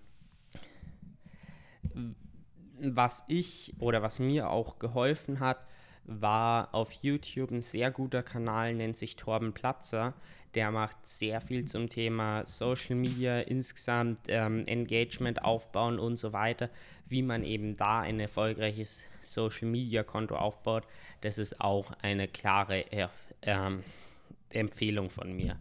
was 2.81 3.25
ich 3.29 3.75
oder 3.79 4.03
was 4.03 4.19
mir 4.19 4.51
auch 4.51 4.79
geholfen 4.79 5.41
hat, 5.41 5.59
war 6.05 6.75
auf 6.75 6.93
YouTube 6.93 7.51
ein 7.51 7.61
sehr 7.61 7.91
guter 7.91 8.23
Kanal, 8.23 8.75
nennt 8.75 8.97
sich 8.97 9.17
Torben 9.17 9.53
Platzer. 9.53 10.15
Der 10.55 10.71
macht 10.71 11.07
sehr 11.07 11.43
viel 11.43 11.67
zum 11.67 11.91
Thema 11.91 12.47
Social 12.47 12.97
Media, 12.97 13.41
insgesamt 13.41 14.21
ähm, 14.29 14.67
Engagement 14.67 15.43
aufbauen 15.45 15.99
und 15.99 16.17
so 16.17 16.33
weiter, 16.33 16.71
wie 17.07 17.23
man 17.23 17.45
eben 17.45 17.77
da 17.77 18.01
ein 18.01 18.19
erfolgreiches 18.19 19.05
Social 19.23 19.69
Media 19.69 20.03
Konto 20.03 20.37
aufbaut. 20.37 20.85
Das 21.21 21.37
ist 21.37 21.61
auch 21.61 21.93
eine 22.01 22.27
klare 22.27 22.87
ähm, 23.43 23.85
Empfehlung 24.49 25.11
von 25.11 25.35
mir. 25.37 25.59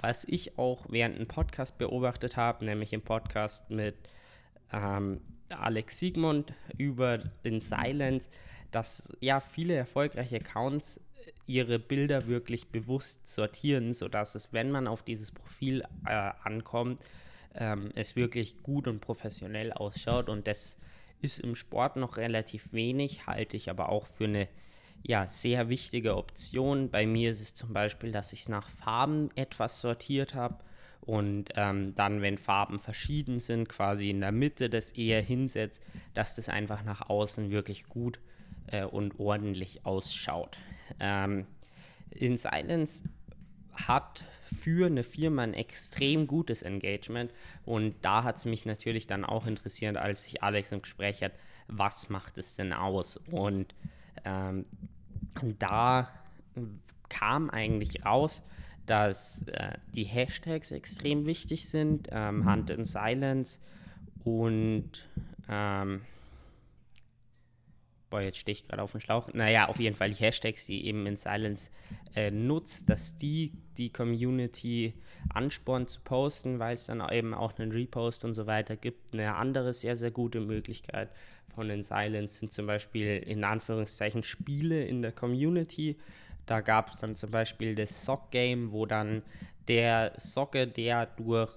Was 0.00 0.24
ich 0.24 0.58
auch 0.58 0.86
während 0.88 1.16
einem 1.16 1.28
Podcast 1.28 1.76
beobachtet 1.76 2.38
habe, 2.38 2.64
nämlich 2.64 2.94
im 2.94 3.02
Podcast 3.02 3.68
mit 3.68 3.96
ähm, 4.72 5.20
Alex 5.50 5.98
Siegmund 5.98 6.52
über 6.76 7.18
den 7.18 7.60
Silence, 7.60 8.30
dass 8.70 9.16
ja 9.20 9.40
viele 9.40 9.74
erfolgreiche 9.74 10.36
Accounts 10.36 11.00
ihre 11.46 11.78
Bilder 11.78 12.26
wirklich 12.26 12.68
bewusst 12.68 13.26
sortieren, 13.26 13.94
sodass 13.94 14.34
es, 14.34 14.52
wenn 14.52 14.70
man 14.70 14.86
auf 14.86 15.02
dieses 15.02 15.32
Profil 15.32 15.82
äh, 16.06 16.30
ankommt, 16.42 17.00
ähm, 17.54 17.90
es 17.94 18.16
wirklich 18.16 18.62
gut 18.62 18.86
und 18.86 19.00
professionell 19.00 19.72
ausschaut. 19.72 20.28
Und 20.28 20.46
das 20.46 20.76
ist 21.20 21.40
im 21.40 21.54
Sport 21.54 21.96
noch 21.96 22.16
relativ 22.16 22.72
wenig, 22.72 23.26
halte 23.26 23.56
ich 23.56 23.70
aber 23.70 23.88
auch 23.88 24.06
für 24.06 24.24
eine 24.24 24.48
ja, 25.02 25.26
sehr 25.26 25.68
wichtige 25.68 26.16
Option. 26.16 26.90
Bei 26.90 27.06
mir 27.06 27.30
ist 27.30 27.40
es 27.40 27.54
zum 27.54 27.72
Beispiel, 27.72 28.12
dass 28.12 28.32
ich 28.32 28.40
es 28.40 28.48
nach 28.48 28.68
Farben 28.68 29.30
etwas 29.34 29.80
sortiert 29.80 30.34
habe 30.34 30.58
und 31.08 31.46
ähm, 31.54 31.94
dann, 31.94 32.20
wenn 32.20 32.36
Farben 32.36 32.78
verschieden 32.78 33.40
sind, 33.40 33.66
quasi 33.66 34.10
in 34.10 34.20
der 34.20 34.30
Mitte 34.30 34.68
das 34.68 34.92
eher 34.92 35.22
hinsetzt, 35.22 35.82
dass 36.12 36.36
das 36.36 36.50
einfach 36.50 36.84
nach 36.84 37.08
außen 37.08 37.50
wirklich 37.50 37.88
gut 37.88 38.20
äh, 38.66 38.84
und 38.84 39.18
ordentlich 39.18 39.86
ausschaut. 39.86 40.58
Ähm, 41.00 41.46
in 42.10 42.36
Silence 42.36 43.04
hat 43.72 44.22
für 44.44 44.84
eine 44.84 45.02
Firma 45.02 45.44
ein 45.44 45.54
extrem 45.54 46.26
gutes 46.26 46.60
Engagement 46.60 47.32
und 47.64 47.94
da 48.02 48.22
hat 48.22 48.36
es 48.36 48.44
mich 48.44 48.66
natürlich 48.66 49.06
dann 49.06 49.24
auch 49.24 49.46
interessiert, 49.46 49.96
als 49.96 50.24
sich 50.24 50.42
Alex 50.42 50.72
im 50.72 50.82
Gespräch 50.82 51.22
hat, 51.22 51.32
was 51.68 52.10
macht 52.10 52.36
es 52.36 52.56
denn 52.56 52.74
aus? 52.74 53.16
Und 53.30 53.74
ähm, 54.26 54.66
da 55.58 56.10
kam 57.08 57.48
eigentlich 57.48 58.04
raus, 58.04 58.42
dass 58.88 59.42
äh, 59.48 59.74
die 59.94 60.04
Hashtags 60.04 60.70
extrem 60.70 61.26
wichtig 61.26 61.68
sind, 61.68 62.08
ähm, 62.10 62.50
Hunt 62.50 62.70
in 62.70 62.84
Silence 62.84 63.58
und 64.24 65.08
ähm, 65.48 66.02
boah, 68.10 68.22
jetzt 68.22 68.38
stehe 68.38 68.54
ich 68.54 68.66
gerade 68.66 68.82
auf 68.82 68.92
dem 68.92 69.00
Schlauch. 69.00 69.32
Naja, 69.32 69.68
auf 69.68 69.78
jeden 69.78 69.96
Fall 69.96 70.10
die 70.10 70.16
Hashtags, 70.16 70.66
die 70.66 70.86
eben 70.86 71.06
in 71.06 71.16
Silence 71.16 71.70
äh, 72.14 72.30
nutzt, 72.30 72.88
dass 72.88 73.16
die 73.16 73.52
die 73.76 73.90
Community 73.90 74.94
anspornen 75.28 75.86
zu 75.86 76.00
posten, 76.00 76.58
weil 76.58 76.74
es 76.74 76.86
dann 76.86 77.06
eben 77.10 77.34
auch 77.34 77.58
einen 77.58 77.72
Repost 77.72 78.24
und 78.24 78.34
so 78.34 78.46
weiter 78.46 78.76
gibt. 78.76 79.12
Eine 79.12 79.36
andere 79.36 79.72
sehr, 79.72 79.96
sehr 79.96 80.10
gute 80.10 80.40
Möglichkeit 80.40 81.10
von 81.54 81.68
den 81.68 81.82
Silence 81.82 82.38
sind 82.38 82.52
zum 82.52 82.66
Beispiel 82.66 83.18
in 83.18 83.44
Anführungszeichen 83.44 84.22
Spiele 84.22 84.84
in 84.84 85.02
der 85.02 85.12
Community. 85.12 85.96
Da 86.48 86.62
gab 86.62 86.90
es 86.90 86.98
dann 86.98 87.14
zum 87.14 87.30
Beispiel 87.30 87.74
das 87.74 88.04
Sock-Game, 88.04 88.72
wo 88.72 88.86
dann 88.86 89.22
der 89.68 90.12
Socke, 90.16 90.66
der 90.66 91.06
durch 91.06 91.52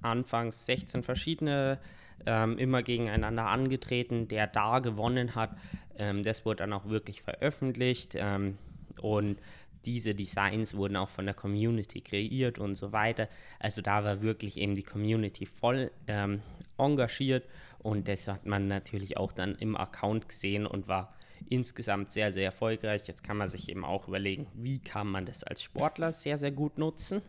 anfangs 0.00 0.64
16 0.66 1.02
verschiedene 1.02 1.78
ähm, 2.24 2.58
immer 2.58 2.82
gegeneinander 2.82 3.46
angetreten, 3.46 4.26
der 4.26 4.46
da 4.46 4.78
gewonnen 4.78 5.34
hat. 5.34 5.50
Ähm, 5.98 6.22
das 6.24 6.46
wurde 6.46 6.58
dann 6.58 6.72
auch 6.72 6.86
wirklich 6.86 7.20
veröffentlicht 7.20 8.14
ähm, 8.16 8.56
und 9.02 9.38
diese 9.84 10.14
Designs 10.14 10.74
wurden 10.74 10.96
auch 10.96 11.10
von 11.10 11.26
der 11.26 11.34
Community 11.34 12.00
kreiert 12.00 12.58
und 12.58 12.74
so 12.74 12.92
weiter. 12.92 13.28
Also 13.60 13.82
da 13.82 14.02
war 14.02 14.22
wirklich 14.22 14.56
eben 14.56 14.74
die 14.74 14.82
Community 14.82 15.44
voll 15.44 15.92
ähm, 16.08 16.40
engagiert 16.78 17.44
und 17.78 18.08
das 18.08 18.28
hat 18.28 18.46
man 18.46 18.66
natürlich 18.66 19.18
auch 19.18 19.32
dann 19.32 19.54
im 19.56 19.76
Account 19.76 20.28
gesehen 20.28 20.66
und 20.66 20.88
war 20.88 21.14
insgesamt 21.48 22.12
sehr, 22.12 22.32
sehr 22.32 22.44
erfolgreich. 22.44 23.06
Jetzt 23.06 23.22
kann 23.22 23.36
man 23.36 23.48
sich 23.48 23.68
eben 23.68 23.84
auch 23.84 24.08
überlegen, 24.08 24.46
wie 24.54 24.78
kann 24.78 25.06
man 25.06 25.26
das 25.26 25.44
als 25.44 25.62
Sportler 25.62 26.12
sehr, 26.12 26.38
sehr 26.38 26.52
gut 26.52 26.78
nutzen. 26.78 27.22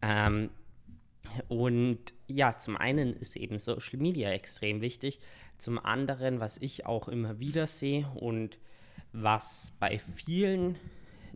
Ähm, 0.00 0.50
und 1.48 2.12
ja, 2.26 2.58
zum 2.58 2.76
einen 2.76 3.14
ist 3.14 3.36
eben 3.36 3.58
Social 3.58 3.98
Media 3.98 4.30
extrem 4.30 4.80
wichtig. 4.80 5.20
Zum 5.58 5.78
anderen, 5.78 6.40
was 6.40 6.58
ich 6.58 6.86
auch 6.86 7.08
immer 7.08 7.38
wieder 7.40 7.66
sehe 7.66 8.06
und 8.14 8.58
was 9.12 9.72
bei 9.78 9.98
vielen 9.98 10.78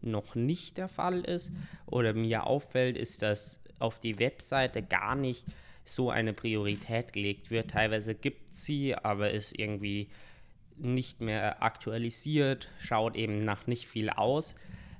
noch 0.02 0.34
nicht 0.34 0.78
der 0.78 0.88
Fall 0.88 1.20
ist 1.20 1.52
oder 1.86 2.12
mir 2.12 2.44
auffällt, 2.44 2.96
ist, 2.96 3.22
dass 3.22 3.60
auf 3.78 4.00
die 4.00 4.18
Webseite 4.18 4.82
gar 4.82 5.14
nicht 5.14 5.44
so 5.84 6.10
eine 6.10 6.32
Priorität 6.32 7.12
gelegt 7.12 7.50
wird. 7.50 7.70
Teilweise 7.70 8.14
gibt 8.14 8.56
sie, 8.56 8.94
aber 8.94 9.30
ist 9.30 9.58
irgendwie 9.58 10.08
nicht 10.78 11.20
mehr 11.20 11.62
aktualisiert, 11.62 12.68
schaut 12.78 13.16
eben 13.16 13.40
nach 13.40 13.66
nicht 13.66 13.86
viel 13.86 14.10
aus. 14.10 14.54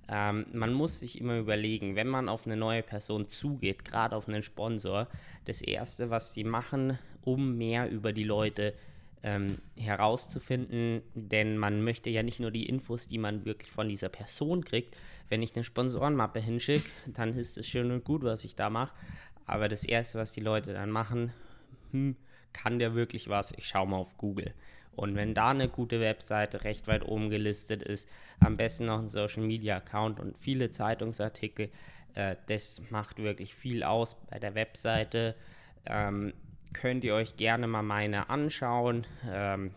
Ähm, 0.09 0.47
man 0.52 0.73
muss 0.73 1.00
sich 1.00 1.21
immer 1.21 1.38
überlegen, 1.38 1.97
wenn 1.97 2.09
man 2.09 2.28
auf 2.28 2.47
eine 2.47 2.56
neue 2.56 2.83
Person 2.83 3.28
zugeht, 3.28 3.85
gerade 3.85 4.14
auf 4.14 4.28
einen 4.28 4.42
Sponsor, 4.42 5.09
das 5.47 5.62
Erste, 5.62 6.11
was 6.11 6.35
sie 6.35 6.45
machen, 6.45 6.99
um 7.25 7.56
mehr 7.56 7.90
über 7.90 8.12
die 8.12 8.25
Leute 8.25 8.75
ähm, 9.23 9.59
herauszufinden, 9.76 11.02
denn 11.14 11.59
man 11.59 11.83
möchte 11.83 12.11
ja 12.11 12.23
nicht 12.23 12.38
nur 12.38 12.52
die 12.52 12.66
Infos, 12.66 13.09
die 13.09 13.18
man 13.18 13.45
wirklich 13.45 13.71
von 13.71 13.88
dieser 13.88 14.09
Person 14.09 14.64
kriegt. 14.64 14.97
Wenn 15.28 15.42
ich 15.42 15.56
eine 15.56 15.64
Sponsorenmappe 15.64 16.38
hinschicke, 16.38 16.88
dann 17.06 17.37
ist 17.37 17.59
es 17.59 17.66
schön 17.66 17.90
und 17.90 18.04
gut, 18.04 18.23
was 18.23 18.45
ich 18.45 18.54
da 18.54 18.71
mache. 18.71 18.95
Aber 19.45 19.68
das 19.68 19.85
Erste, 19.85 20.18
was 20.18 20.33
die 20.33 20.40
Leute 20.40 20.73
dann 20.73 20.90
machen, 20.90 21.33
hm, 21.90 22.16
kann 22.52 22.78
der 22.78 22.95
wirklich 22.95 23.28
was? 23.28 23.52
Ich 23.56 23.66
schaue 23.66 23.88
mal 23.88 23.97
auf 23.97 24.16
Google. 24.16 24.54
Und 24.97 25.15
wenn 25.15 25.35
da 25.35 25.50
eine 25.50 25.69
gute 25.69 26.00
Webseite 26.00 26.65
recht 26.65 26.88
weit 26.88 27.07
oben 27.07 27.29
gelistet 27.31 27.83
ist, 27.83 28.09
am 28.41 28.57
besten 28.57 28.87
noch 28.87 28.99
ein 28.99 29.09
Social 29.09 29.43
Media 29.43 29.76
Account 29.76 30.19
und 30.19 30.38
viele 30.38 30.71
Zeitungsartikel, 30.71 31.71
äh, 32.15 32.37
das 32.47 32.83
macht 32.91 33.19
wirklich 33.19 33.55
viel 33.55 33.83
aus 33.83 34.17
bei 34.31 34.38
der 34.38 34.55
Webseite. 34.55 35.35
Ähm, 35.85 36.33
könnt 36.73 37.05
ihr 37.05 37.15
euch 37.15 37.37
gerne 37.37 37.67
mal 37.67 37.83
meine 37.83 38.31
anschauen. 38.31 39.07
Ähm, 39.31 39.71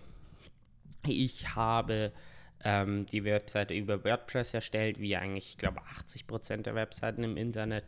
Ich 1.06 1.56
habe 1.56 2.12
ähm, 2.64 3.06
die 3.06 3.24
Webseite 3.24 3.74
über 3.74 4.04
WordPress 4.04 4.54
erstellt, 4.54 5.00
wie 5.00 5.16
eigentlich, 5.16 5.52
ich 5.52 5.58
glaube, 5.58 5.80
80% 5.82 6.64
der 6.64 6.76
Webseiten 6.76 7.24
im 7.24 7.38
Internet. 7.38 7.86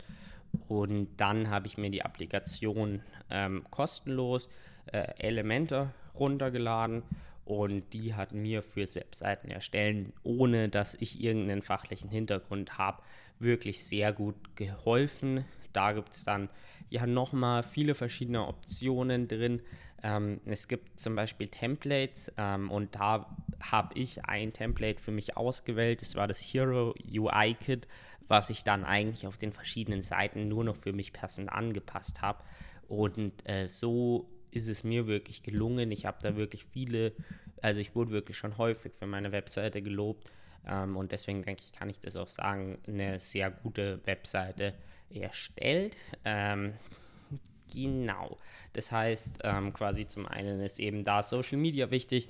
Und 0.68 1.10
dann 1.18 1.50
habe 1.50 1.68
ich 1.68 1.78
mir 1.78 1.90
die 1.90 2.04
Applikation 2.04 3.02
ähm, 3.30 3.66
kostenlos 3.70 4.50
äh, 4.86 5.08
Elemente 5.18 5.92
runtergeladen 6.16 7.04
und 7.46 7.94
die 7.94 8.14
hat 8.14 8.34
mir 8.34 8.62
fürs 8.62 8.96
Webseiten 8.96 9.50
erstellen, 9.50 10.14
ohne 10.24 10.70
dass 10.70 10.96
ich 10.96 11.22
irgendeinen 11.22 11.62
fachlichen 11.62 12.10
Hintergrund 12.10 12.78
habe, 12.78 13.02
wirklich 13.40 13.86
sehr 13.86 14.14
gut 14.14 14.36
geholfen. 14.56 15.46
Da 15.74 15.94
gibt 15.94 16.14
es 16.14 16.24
dann 16.24 16.50
ja 16.90 17.06
nochmal 17.08 17.64
viele 17.64 17.96
verschiedene 17.96 18.48
Optionen 18.48 19.28
drin. 19.28 19.62
Ähm, 20.04 20.42
es 20.46 20.68
gibt 20.68 21.00
zum 21.00 21.16
Beispiel 21.16 21.48
Templates 21.48 22.32
ähm, 22.38 22.72
und 22.72 22.96
da 22.96 23.36
habe 23.62 24.00
ich 24.00 24.26
ein 24.26 24.54
Template 24.54 25.02
für 25.02 25.12
mich 25.12 25.38
ausgewählt. 25.38 26.02
Das 26.02 26.16
war 26.16 26.28
das 26.28 26.40
Hero 26.40 26.94
UI 27.10 27.56
Kit, 27.60 27.88
was 28.28 28.50
ich 28.50 28.64
dann 28.64 28.84
eigentlich 28.84 29.28
auf 29.28 29.38
den 29.38 29.52
verschiedenen 29.52 30.04
Seiten 30.04 30.48
nur 30.48 30.64
noch 30.64 30.76
für 30.76 30.94
mich 30.94 31.14
passend 31.14 31.52
angepasst 31.52 32.22
habe. 32.22 32.44
Und 32.88 33.48
äh, 33.48 33.68
so 33.68 34.30
ist 34.52 34.70
es 34.70 34.84
mir 34.84 35.08
wirklich 35.08 35.44
gelungen. 35.44 35.92
Ich 35.92 36.06
habe 36.06 36.18
da 36.22 36.36
wirklich 36.36 36.64
viele, 36.66 37.14
also 37.62 37.80
ich 37.80 37.96
wurde 37.96 38.12
wirklich 38.12 38.38
schon 38.38 38.58
häufig 38.58 38.94
für 38.94 39.08
meine 39.08 39.32
Webseite 39.32 39.82
gelobt. 39.82 40.32
Ähm, 40.68 40.98
und 40.98 41.12
deswegen 41.12 41.44
denke 41.44 41.62
ich, 41.64 41.72
kann 41.72 41.90
ich 41.90 42.00
das 42.00 42.16
auch 42.16 42.28
sagen, 42.28 42.78
eine 42.88 43.20
sehr 43.20 43.52
gute 43.52 44.06
Webseite 44.06 44.74
erstellt. 45.10 45.96
Ähm, 46.26 46.74
genau. 47.74 48.38
Das 48.74 48.92
heißt, 48.92 49.40
ähm, 49.44 49.74
quasi 49.74 50.08
zum 50.08 50.26
einen 50.28 50.62
ist 50.62 50.80
eben 50.80 51.04
da 51.04 51.24
Social 51.24 51.58
Media 51.58 51.92
wichtig 51.92 52.28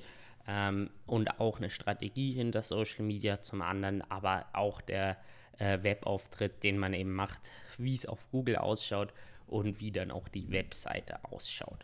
ähm, 0.47 0.89
und 1.05 1.39
auch 1.39 1.57
eine 1.57 1.69
Strategie 1.69 2.33
hinter 2.33 2.61
Social 2.61 3.05
Media, 3.05 3.41
zum 3.41 3.61
anderen 3.61 4.01
aber 4.09 4.45
auch 4.53 4.81
der 4.81 5.17
äh, 5.57 5.83
Webauftritt, 5.83 6.63
den 6.63 6.77
man 6.77 6.93
eben 6.93 7.13
macht, 7.13 7.51
wie 7.77 7.95
es 7.95 8.05
auf 8.05 8.29
Google 8.31 8.55
ausschaut 8.55 9.13
und 9.51 9.79
wie 9.79 9.91
dann 9.91 10.11
auch 10.11 10.27
die 10.27 10.51
Webseite 10.51 11.23
ausschaut. 11.25 11.83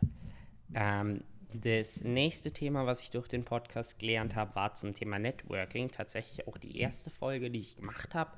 Ähm, 0.74 1.24
das 1.54 2.04
nächste 2.04 2.52
Thema, 2.52 2.86
was 2.86 3.04
ich 3.04 3.12
durch 3.12 3.28
den 3.28 3.44
Podcast 3.44 4.00
gelernt 4.00 4.36
habe, 4.36 4.56
war 4.56 4.74
zum 4.74 4.94
Thema 4.94 5.18
Networking. 5.20 5.90
Tatsächlich 5.90 6.48
auch 6.48 6.58
die 6.58 6.78
erste 6.78 7.10
Folge, 7.10 7.50
die 7.50 7.60
ich 7.60 7.76
gemacht 7.76 8.16
habe. 8.16 8.32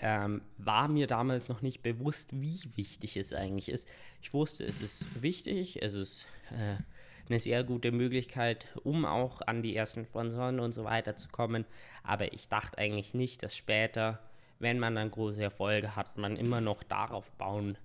Ähm, 0.00 0.42
war 0.58 0.88
mir 0.88 1.06
damals 1.06 1.48
noch 1.48 1.62
nicht 1.62 1.82
bewusst, 1.82 2.30
wie 2.32 2.76
wichtig 2.76 3.16
es 3.16 3.32
eigentlich 3.32 3.70
ist. 3.70 3.88
Ich 4.20 4.34
wusste, 4.34 4.64
es 4.64 4.82
ist 4.82 5.22
wichtig, 5.22 5.82
es 5.82 5.94
ist 5.94 6.26
äh, 6.50 6.82
eine 7.28 7.40
sehr 7.40 7.64
gute 7.64 7.92
Möglichkeit, 7.92 8.68
um 8.84 9.06
auch 9.06 9.40
an 9.42 9.62
die 9.62 9.74
ersten 9.74 10.04
Sponsoren 10.04 10.60
und 10.60 10.74
so 10.74 10.84
weiter 10.84 11.16
zu 11.16 11.28
kommen. 11.28 11.64
Aber 12.02 12.32
ich 12.34 12.48
dachte 12.48 12.78
eigentlich 12.78 13.14
nicht, 13.14 13.42
dass 13.42 13.56
später, 13.56 14.20
wenn 14.58 14.78
man 14.78 14.94
dann 14.94 15.10
große 15.10 15.42
Erfolge 15.42 15.96
hat, 15.96 16.18
man 16.18 16.36
immer 16.36 16.60
noch 16.60 16.82
darauf 16.82 17.32
bauen 17.32 17.78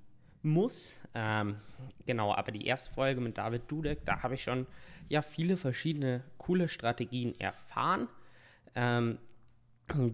muss. 0.43 0.95
Ähm, 1.13 1.57
genau, 2.05 2.33
aber 2.33 2.51
die 2.51 2.65
erste 2.65 2.91
Folge 2.91 3.21
mit 3.21 3.37
David 3.37 3.63
Dudek, 3.69 4.05
da 4.05 4.23
habe 4.23 4.35
ich 4.35 4.43
schon 4.43 4.67
ja 5.09 5.21
viele 5.21 5.57
verschiedene 5.57 6.23
coole 6.37 6.69
Strategien 6.69 7.39
erfahren. 7.39 8.07
Ähm, 8.75 9.17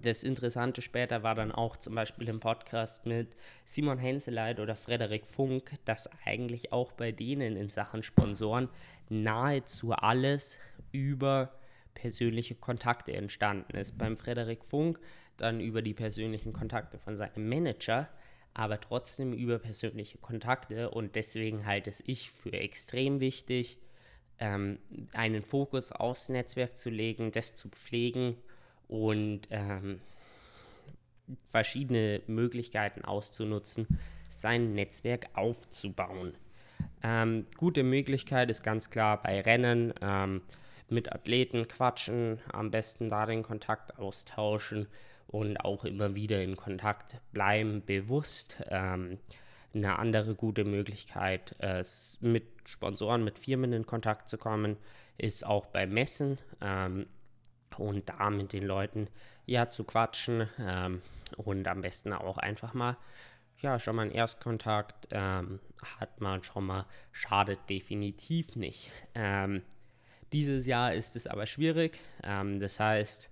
das 0.01 0.23
Interessante 0.23 0.81
später 0.81 1.21
war 1.21 1.35
dann 1.35 1.51
auch 1.51 1.77
zum 1.77 1.93
Beispiel 1.93 2.29
im 2.29 2.39
Podcast 2.39 3.05
mit 3.05 3.35
Simon 3.63 3.99
Henseleit 3.99 4.59
oder 4.59 4.75
Frederik 4.75 5.27
Funk, 5.27 5.71
dass 5.85 6.09
eigentlich 6.25 6.71
auch 6.71 6.93
bei 6.93 7.11
denen 7.11 7.55
in 7.55 7.69
Sachen 7.69 8.01
Sponsoren 8.01 8.69
nahezu 9.09 9.91
alles 9.91 10.57
über 10.91 11.53
persönliche 11.93 12.55
Kontakte 12.55 13.13
entstanden 13.13 13.75
ist. 13.75 13.97
Beim 13.97 14.17
Frederik 14.17 14.65
Funk 14.65 14.99
dann 15.37 15.59
über 15.59 15.81
die 15.81 15.93
persönlichen 15.93 16.53
Kontakte 16.53 16.97
von 16.97 17.15
seinem 17.15 17.47
Manager, 17.47 18.09
aber 18.57 18.81
trotzdem 18.81 19.33
über 19.33 19.59
persönliche 19.59 20.17
Kontakte 20.17 20.89
und 20.89 21.15
deswegen 21.15 21.67
halte 21.67 21.91
es 21.91 22.03
ich 22.07 22.31
für 22.31 22.53
extrem 22.53 23.19
wichtig, 23.19 23.77
ähm, 24.39 24.79
einen 25.13 25.43
Fokus 25.43 25.91
aufs 25.91 26.29
Netzwerk 26.29 26.75
zu 26.75 26.89
legen, 26.89 27.31
das 27.31 27.53
zu 27.53 27.69
pflegen 27.69 28.35
und 28.87 29.41
ähm, 29.51 30.01
verschiedene 31.45 32.23
Möglichkeiten 32.25 33.05
auszunutzen, 33.05 33.85
sein 34.27 34.73
Netzwerk 34.73 35.29
aufzubauen. 35.35 36.33
Ähm, 37.03 37.45
gute 37.57 37.83
Möglichkeit 37.83 38.49
ist 38.49 38.63
ganz 38.63 38.89
klar 38.89 39.21
bei 39.21 39.39
Rennen 39.41 39.93
ähm, 40.01 40.41
mit 40.89 41.13
Athleten 41.13 41.67
quatschen, 41.67 42.39
am 42.51 42.71
besten 42.71 43.07
da 43.07 43.27
den 43.27 43.43
Kontakt 43.43 43.99
austauschen 43.99 44.87
und 45.27 45.57
auch 45.57 45.85
immer 45.85 46.15
wieder 46.15 46.41
in 46.41 46.55
Kontakt 46.55 47.17
bleiben, 47.31 47.83
bewusst. 47.85 48.57
Ähm, 48.69 49.19
eine 49.73 49.99
andere 49.99 50.33
gute 50.33 50.63
Möglichkeit, 50.63 51.55
äh, 51.59 51.83
mit 52.19 52.45
Sponsoren, 52.65 53.23
mit 53.23 53.37
Firmen 53.37 53.73
in 53.73 53.85
Kontakt 53.85 54.29
zu 54.29 54.37
kommen, 54.37 54.77
ist 55.17 55.45
auch 55.45 55.67
bei 55.67 55.85
Messen 55.85 56.39
ähm, 56.61 57.05
und 57.77 58.09
da 58.09 58.29
mit 58.29 58.53
den 58.53 58.65
Leuten 58.65 59.07
ja 59.45 59.69
zu 59.69 59.83
quatschen 59.83 60.47
ähm, 60.59 61.01
und 61.35 61.67
am 61.67 61.81
besten 61.81 62.13
auch 62.13 62.37
einfach 62.37 62.73
mal 62.73 62.97
ja, 63.59 63.79
schon 63.79 63.95
mal 63.95 64.03
einen 64.03 64.11
Erstkontakt 64.11 65.07
ähm, 65.11 65.59
hat 65.99 66.21
man 66.21 66.43
schon 66.43 66.65
mal, 66.65 66.85
schadet 67.11 67.59
definitiv 67.69 68.55
nicht. 68.55 68.91
Ähm, 69.15 69.63
dieses 70.33 70.65
Jahr 70.65 70.93
ist 70.93 71.15
es 71.15 71.27
aber 71.27 71.45
schwierig. 71.45 71.99
Ähm, 72.23 72.59
das 72.59 72.79
heißt, 72.79 73.29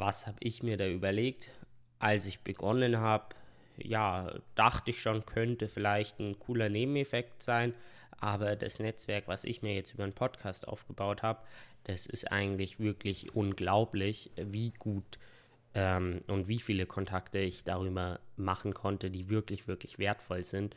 was 0.00 0.26
habe 0.26 0.38
ich 0.40 0.62
mir 0.62 0.76
da 0.76 0.88
überlegt? 0.88 1.50
Als 1.98 2.26
ich 2.26 2.40
begonnen 2.40 2.98
habe, 2.98 3.36
ja, 3.76 4.34
dachte 4.54 4.90
ich 4.90 5.00
schon, 5.00 5.24
könnte 5.26 5.68
vielleicht 5.68 6.18
ein 6.18 6.38
cooler 6.38 6.68
Nebeneffekt 6.68 7.42
sein. 7.42 7.74
Aber 8.18 8.56
das 8.56 8.80
Netzwerk, 8.80 9.28
was 9.28 9.44
ich 9.44 9.62
mir 9.62 9.74
jetzt 9.74 9.94
über 9.94 10.04
einen 10.04 10.12
Podcast 10.12 10.66
aufgebaut 10.66 11.22
habe, 11.22 11.40
das 11.84 12.06
ist 12.06 12.32
eigentlich 12.32 12.80
wirklich 12.80 13.34
unglaublich, 13.34 14.30
wie 14.36 14.70
gut 14.78 15.18
ähm, 15.74 16.22
und 16.26 16.48
wie 16.48 16.58
viele 16.58 16.86
Kontakte 16.86 17.38
ich 17.38 17.64
darüber 17.64 18.20
machen 18.36 18.74
konnte, 18.74 19.10
die 19.10 19.30
wirklich, 19.30 19.68
wirklich 19.68 19.98
wertvoll 19.98 20.42
sind. 20.42 20.74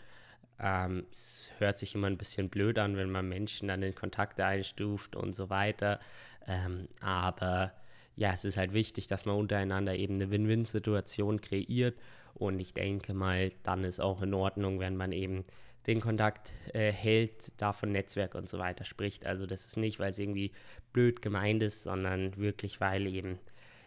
Ähm, 0.60 1.06
es 1.12 1.52
hört 1.58 1.80
sich 1.80 1.96
immer 1.96 2.08
ein 2.08 2.18
bisschen 2.18 2.50
blöd 2.50 2.78
an, 2.80 2.96
wenn 2.96 3.12
man 3.12 3.28
Menschen 3.28 3.68
dann 3.68 3.84
in 3.84 3.96
Kontakte 3.96 4.46
einstuft 4.46 5.16
und 5.16 5.34
so 5.34 5.50
weiter. 5.50 6.00
Ähm, 6.48 6.88
aber 7.02 7.74
ja, 8.16 8.32
es 8.34 8.46
ist 8.46 8.58
halt 8.58 8.74
wichtig, 8.74 9.08
dass 9.08 9.26
man 9.26 9.36
untereinander 9.36 9.96
eben 9.96 10.16
eine 10.16 10.30
Win-Win-Situation 10.30 11.42
kreiert. 11.42 11.98
Und 12.34 12.60
ich 12.60 12.74
denke 12.74 13.14
mal, 13.14 13.52
dann 13.64 13.84
ist 13.84 14.00
auch 14.00 14.22
in 14.22 14.34
Ordnung, 14.34 14.80
wenn 14.80 14.96
man 14.96 15.12
eben 15.12 15.44
den 15.88 16.00
Kontakt 16.00 16.54
äh, 16.74 16.92
hält, 16.92 17.52
davon 17.58 17.92
Netzwerk 17.92 18.36
und 18.36 18.48
so 18.48 18.60
weiter 18.60 18.86
spricht. 18.86 19.26
Also 19.26 19.46
das 19.46 19.66
ist 19.66 19.78
nicht, 19.78 20.00
weil 20.00 20.12
es 20.12 20.20
irgendwie 20.20 20.52
blöd 20.94 21.22
gemeint 21.22 21.62
ist, 21.62 21.84
sondern 21.84 22.38
wirklich, 22.38 22.80
weil 22.80 23.08
eben 23.08 23.40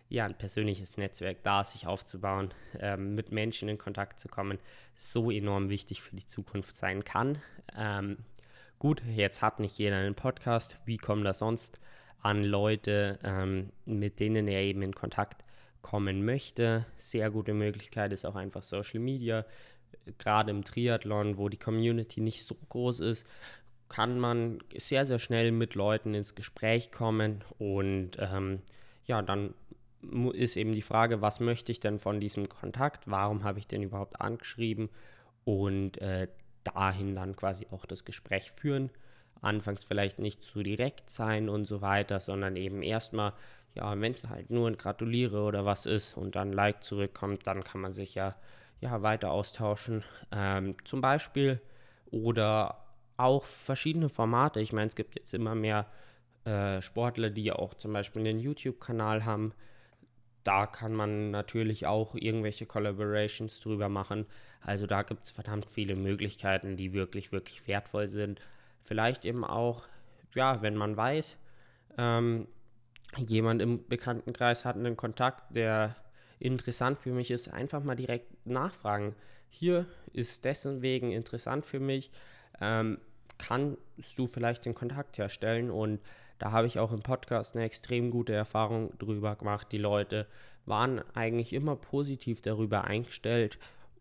ja, 0.09 0.25
ein 0.25 0.39
persönliches 0.39 0.99
Netzwerk 0.99 1.43
da, 1.43 1.65
sich 1.65 1.87
aufzubauen, 1.87 2.53
ähm, 2.79 3.15
mit 3.15 3.33
Menschen 3.33 3.69
in 3.69 3.79
Kontakt 3.79 4.21
zu 4.21 4.29
kommen, 4.29 4.59
so 4.95 5.31
enorm 5.31 5.69
wichtig 5.69 6.03
für 6.03 6.15
die 6.15 6.27
Zukunft 6.27 6.77
sein 6.77 7.03
kann. 7.03 7.39
Ähm, 7.77 8.19
gut, 8.79 9.03
jetzt 9.15 9.43
hat 9.43 9.59
nicht 9.59 9.79
jeder 9.79 9.97
einen 9.97 10.15
Podcast. 10.15 10.79
Wie 10.85 10.97
kommen 10.97 11.25
da 11.25 11.35
sonst 11.35 11.81
an 12.27 12.43
Leute, 12.43 13.21
ähm, 13.23 13.71
mit 13.85 14.19
denen 14.19 14.49
er 14.49 14.61
eben 14.63 14.83
in 14.83 14.95
Kontakt 14.95 15.43
kommen 15.81 16.25
möchte? 16.25 16.85
Sehr 16.97 17.31
gute 17.31 17.55
Möglichkeit 17.55 18.13
ist 18.13 18.27
auch 18.27 18.35
einfach 18.35 18.65
Social 18.65 18.99
Media. 18.99 19.47
Gerade 20.19 20.51
im 20.51 20.65
Triathlon, 20.65 21.39
wo 21.39 21.49
die 21.49 21.57
Community 21.57 22.21
nicht 22.21 22.45
so 22.45 22.57
groß 22.69 22.99
ist, 22.99 23.29
kann 23.89 24.19
man 24.19 24.59
sehr, 24.77 25.07
sehr 25.07 25.21
schnell 25.21 25.53
mit 25.53 25.77
Leuten 25.77 26.15
ins 26.15 26.35
Gespräch 26.35 26.91
kommen 26.91 27.45
und 27.59 28.19
ähm, 28.19 28.63
ja, 29.05 29.23
dann 29.23 29.55
ist 30.33 30.57
eben 30.57 30.73
die 30.73 30.83
Frage, 30.83 31.23
was 31.23 31.39
möchte 31.39 31.71
ich 31.71 31.79
denn 31.79 32.01
von 32.01 32.19
diesem 32.19 32.49
Kontakt? 32.49 33.09
Warum 33.09 33.45
habe 33.45 33.61
ich 33.61 33.69
den 33.69 33.85
überhaupt 33.85 34.21
angeschrieben? 34.21 34.91
Und 35.45 35.99
äh, 35.99 36.27
dahin 36.65 37.15
dann 37.15 37.37
quasi 37.37 37.69
auch 37.71 37.87
das 37.87 38.05
Gespräch 38.05 38.51
führen. 38.51 38.91
Anfangs 39.41 39.85
vielleicht 39.85 40.19
nicht 40.19 40.45
zu 40.45 40.63
direkt 40.63 41.11
sein 41.11 41.49
und 41.49 41.65
so 41.65 41.81
weiter, 41.81 42.21
sondern 42.21 42.57
eben 42.57 42.83
erstmal, 42.83 43.33
ja, 43.75 43.99
wenn 44.01 44.13
es 44.13 44.29
halt 44.29 44.51
nur 44.51 44.69
ein 44.69 44.77
Gratuliere 44.77 45.43
oder 45.43 45.65
was 45.65 45.87
ist 45.87 46.17
und 46.17 46.37
dann 46.37 46.53
Like 46.53 46.85
zurückkommt, 46.85 47.47
dann 47.47 47.65
kann 47.65 47.81
man 47.81 47.93
sich 47.93 48.15
ja, 48.15 48.35
ja 48.81 49.03
weiter 49.03 49.31
austauschen. 49.31 50.03
Ähm, 50.33 50.77
zum 50.85 51.01
Beispiel 51.01 51.61
oder 52.11 52.85
auch 53.17 53.45
verschiedene 53.45 54.09
Formate. 54.09 54.61
Ich 54.61 54.73
meine, 54.73 54.89
es 54.89 54.97
gibt 54.97 55.17
jetzt 55.17 55.35
immer 55.35 55.55
mehr 55.55 55.87
äh, 56.45 56.81
Sportler, 56.83 57.31
die 57.31 57.53
auch 57.53 57.75
zum 57.75 57.93
Beispiel 57.93 58.27
einen 58.27 58.41
YouTube-Kanal 58.41 59.25
haben 59.25 59.53
da 60.47 60.67
kann 60.67 60.95
man 60.95 61.33
natürlich 61.33 61.87
auch 61.87 62.15
irgendwelche 62.15 62.67
Collaborations 62.67 63.59
drüber 63.59 63.89
machen. 63.89 64.27
Also 64.61 64.87
da 64.87 65.03
gibt 65.03 65.25
es 65.25 65.33
verdammt 65.33 65.69
viele 65.69 65.97
Möglichkeiten, 65.97 66.77
die 66.77 66.93
wirklich, 66.93 67.33
wirklich 67.33 67.67
wertvoll 67.67 68.07
sind. 68.07 68.41
Vielleicht 68.87 69.25
eben 69.25 69.45
auch, 69.45 69.89
ja, 70.35 70.63
wenn 70.63 70.77
man 70.77 70.97
weiß, 70.97 71.37
ähm, 71.99 72.47
jemand 73.17 73.61
im 73.61 73.87
Bekanntenkreis 73.89 74.65
hat 74.65 74.77
einen 74.77 74.97
Kontakt, 74.97 75.57
der 75.57 75.97
interessant 76.39 77.01
für 77.01 77.13
mich 77.13 77.33
ist, 77.33 77.53
einfach 77.53 77.83
mal 77.83 77.97
direkt 77.97 78.47
nachfragen. 78.47 79.17
Hier 79.49 79.87
ist 80.13 80.45
deswegen 80.45 81.11
interessant 81.11 81.67
für 81.67 81.81
mich. 81.81 82.13
Ähm, 82.61 83.01
kannst 83.39 83.79
du 84.17 84.29
vielleicht 84.29 84.67
den 84.67 84.75
Kontakt 84.75 85.19
herstellen? 85.19 85.71
Und 85.71 86.01
da 86.39 86.53
habe 86.53 86.69
ich 86.69 86.79
auch 86.79 86.93
im 86.93 87.01
Podcast 87.01 87.57
eine 87.57 87.65
extrem 87.65 88.11
gute 88.13 88.35
Erfahrung 88.35 88.97
drüber 88.99 89.35
gemacht. 89.35 89.73
Die 89.73 89.79
Leute 89.79 90.29
waren 90.65 91.03
eigentlich 91.15 91.53
immer 91.53 91.75
positiv 91.75 92.41
darüber 92.41 92.85
eingestellt. 92.85 93.59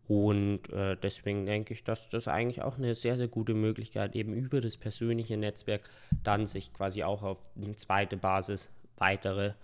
Und 0.08 0.72
äh, 0.72 0.96
deswegen 0.96 1.46
denke 1.46 1.74
ich, 1.74 1.82
dass 1.82 2.08
das 2.08 2.28
eigentlich 2.28 2.62
auch 2.62 2.78
eine 2.78 2.94
sehr, 2.94 3.16
sehr 3.16 3.28
gute 3.28 3.54
Möglichkeit 3.54 4.14
eben 4.14 4.32
über 4.34 4.60
das 4.60 4.76
persönliche 4.76 5.36
Netzwerk 5.36 5.82
dann 6.22 6.46
sich 6.46 6.72
quasi 6.72 7.02
auch 7.02 7.22
auf 7.22 7.42
eine 7.56 7.74
zweite 7.76 8.16
Basis 8.16 8.68
weitere, 8.96 9.54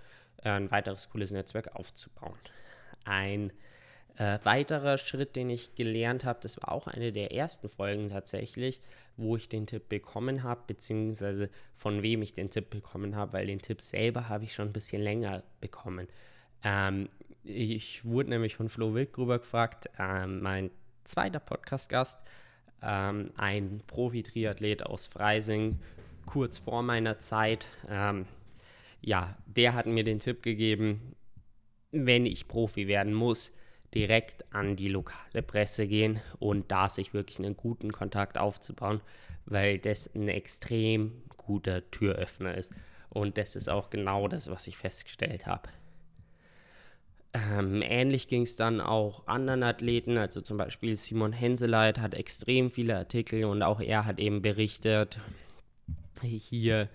äh, 0.42 0.50
ein 0.50 0.70
weiteres 0.70 1.11
cooles 1.11 1.31
Netzwerk 1.31 1.76
aufzubauen. 1.76 2.35
Ein 3.05 3.52
äh, 4.16 4.38
weiterer 4.42 4.98
Schritt, 4.98 5.37
den 5.37 5.48
ich 5.48 5.74
gelernt 5.74 6.24
habe, 6.24 6.40
das 6.42 6.61
war 6.61 6.72
auch 6.72 6.87
eine 6.88 7.12
der 7.12 7.33
ersten 7.33 7.68
Folgen 7.68 8.11
tatsächlich, 8.11 8.81
wo 9.16 9.37
ich 9.37 9.48
den 9.48 9.66
Tipp 9.66 9.88
bekommen 9.88 10.42
habe, 10.42 10.62
beziehungsweise 10.66 11.50
von 11.74 12.02
wem 12.02 12.22
ich 12.22 12.35
den 12.35 12.50
Tipp 12.50 12.70
bekommen 12.70 13.14
habe, 13.14 13.35
weil 13.35 13.46
den 13.46 13.61
Tipp 13.61 13.81
selber 13.81 14.28
habe 14.28 14.44
ich 14.44 14.55
schon 14.55 14.68
ein 14.68 14.72
bisschen 14.72 15.02
länger 15.02 15.42
bekommen. 15.61 16.09
Ähm, 16.64 17.09
ich 17.44 18.05
wurde 18.05 18.31
nämlich 18.31 18.57
von 18.57 18.68
Flo 18.68 18.94
Wildgruber 18.94 19.38
gefragt, 19.38 19.90
ähm, 19.98 20.40
mein 20.40 20.70
zweiter 21.05 21.40
Podcast-Gast, 21.40 22.20
ähm, 22.83 23.33
ein 23.37 23.83
Profi-Triathlet 23.87 24.85
aus 24.85 25.07
Freising, 25.07 25.78
kurz 26.26 26.59
vor 26.59 26.83
meiner 26.83 27.18
Zeit. 27.18 27.66
Ähm, 27.88 28.26
ja, 29.00 29.37
der 29.46 29.74
hat 29.74 29.87
mir 29.87 30.05
den 30.05 30.20
Tipp 30.20 30.42
gegeben, 30.42 31.14
wenn 31.90 32.26
ich 32.26 32.48
Profi 32.48 32.87
werden 32.87 33.12
muss, 33.12 33.52
direkt 33.94 34.44
an 34.55 34.76
die 34.76 34.88
lokale 34.88 35.42
Presse 35.42 35.87
gehen 35.87 36.20
und 36.38 36.70
da 36.70 36.88
sich 36.88 37.12
wirklich 37.12 37.38
einen 37.38 37.57
guten 37.57 37.92
Kontakt 37.92 38.38
aufzubauen, 38.38 39.00
weil 39.44 39.78
das 39.78 40.09
ein 40.14 40.28
extrem 40.28 41.22
guter 41.37 41.90
Türöffner 41.90 42.57
ist. 42.57 42.72
Und 43.11 43.37
das 43.37 43.57
ist 43.57 43.68
auch 43.68 43.90
genau 43.90 44.28
das, 44.28 44.48
was 44.48 44.66
ich 44.66 44.78
festgestellt 44.78 45.46
habe. 45.46 45.68
Ähm, 47.35 47.81
ähnlich 47.83 48.29
ging 48.29 48.42
es 48.42 48.57
dann 48.57 48.81
auch 48.81 49.27
anderen 49.27 49.62
Athleten, 49.62 50.18
also 50.18 50.42
zum 50.42 50.59
Beispiel 50.59 50.95
Simon 50.97 51.33
Henseleit 51.33 51.99
hat 51.99 52.12
extrem 52.12 52.71
viele 52.71 52.97
Artikel 52.97 53.47
und 53.47 53.62
auch 53.62 53.81
er 53.81 54.05
hat 54.05 54.21
eben 54.21 54.42
berichtet, 54.42 55.18
hier 56.21 56.90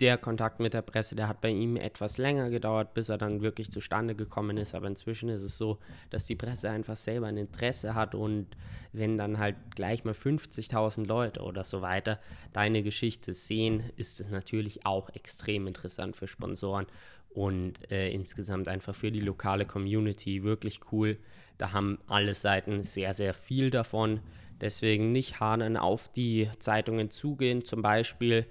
der 0.00 0.18
Kontakt 0.18 0.60
mit 0.60 0.74
der 0.74 0.82
Presse, 0.82 1.14
der 1.14 1.28
hat 1.28 1.40
bei 1.40 1.48
ihm 1.48 1.76
etwas 1.76 2.18
länger 2.18 2.50
gedauert, 2.50 2.94
bis 2.94 3.08
er 3.08 3.18
dann 3.18 3.40
wirklich 3.40 3.70
zustande 3.70 4.14
gekommen 4.14 4.56
ist. 4.56 4.74
Aber 4.74 4.86
inzwischen 4.86 5.28
ist 5.28 5.42
es 5.42 5.56
so, 5.56 5.78
dass 6.10 6.26
die 6.26 6.36
Presse 6.36 6.70
einfach 6.70 6.96
selber 6.96 7.28
ein 7.28 7.36
Interesse 7.36 7.94
hat 7.94 8.14
und 8.14 8.48
wenn 8.92 9.16
dann 9.16 9.38
halt 9.38 9.56
gleich 9.74 10.04
mal 10.04 10.14
50.000 10.14 11.06
Leute 11.06 11.40
oder 11.40 11.64
so 11.64 11.80
weiter 11.80 12.20
deine 12.52 12.82
Geschichte 12.82 13.34
sehen, 13.34 13.82
ist 13.96 14.20
es 14.20 14.28
natürlich 14.28 14.84
auch 14.84 15.08
extrem 15.10 15.66
interessant 15.66 16.16
für 16.16 16.26
Sponsoren 16.26 16.86
und 17.34 17.90
äh, 17.90 18.10
insgesamt 18.10 18.68
einfach 18.68 18.94
für 18.94 19.10
die 19.10 19.20
lokale 19.20 19.64
Community 19.64 20.42
wirklich 20.42 20.80
cool. 20.92 21.18
Da 21.58 21.72
haben 21.72 21.98
alle 22.06 22.34
Seiten 22.34 22.82
sehr, 22.82 23.14
sehr 23.14 23.34
viel 23.34 23.70
davon. 23.70 24.20
Deswegen 24.60 25.12
nicht 25.12 25.40
hadern 25.40 25.76
auf 25.76 26.10
die 26.12 26.48
Zeitungen 26.58 27.10
zugehen, 27.10 27.64
zum 27.64 27.82
Beispiel 27.82 28.46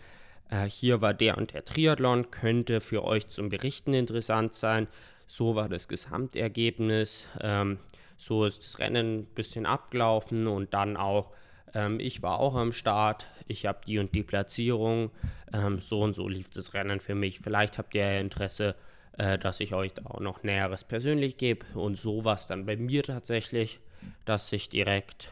äh, 0.50 0.65
hier 0.65 1.02
war 1.02 1.13
der 1.13 1.38
und 1.38 1.54
der 1.54 1.65
Triathlon, 1.65 2.30
könnte 2.30 2.82
für 2.82 3.04
euch 3.04 3.28
zum 3.30 3.50
Berichten 3.50 3.94
interessant 3.94 4.54
sein. 4.54 4.88
So 5.26 5.56
war 5.56 5.70
das 5.70 5.88
Gesamtergebnis. 5.88 7.28
Ähm, 7.39 7.80
so 8.17 8.46
ist 8.46 8.63
das 8.63 8.78
Rennen 8.78 9.20
ein 9.20 9.26
bisschen 9.26 9.65
abgelaufen 9.65 10.46
und 10.48 10.74
dann 10.74 10.98
auch, 10.98 11.32
ähm, 11.74 12.00
ich 12.00 12.22
war 12.22 12.40
auch 12.40 12.56
am 12.56 12.72
Start, 12.72 13.28
ich 13.48 13.66
habe 13.66 13.80
die 13.86 14.00
und 14.00 14.14
die 14.16 14.24
Platzierung, 14.24 15.12
ähm, 15.54 15.80
so 15.80 16.02
und 16.02 16.14
so 16.14 16.28
lief 16.28 16.50
das 16.50 16.74
Rennen 16.74 17.00
für 17.00 17.16
mich. 17.16 17.40
Vielleicht 17.40 17.78
habt 17.78 17.96
ihr 17.96 18.20
Interesse, 18.20 18.76
äh, 19.18 19.38
dass 19.38 19.60
ich 19.60 19.74
euch 19.74 19.94
da 19.94 20.06
auch 20.06 20.20
noch 20.20 20.44
Näheres 20.44 20.84
persönlich 20.84 21.38
gebe 21.38 21.66
und 21.78 21.98
so 21.98 22.26
war 22.26 22.36
es 22.36 22.48
dann 22.48 22.66
bei 22.66 22.78
mir 22.78 23.04
tatsächlich, 23.04 23.80
dass 24.26 24.52
ich 24.52 24.70
direkt 24.70 25.30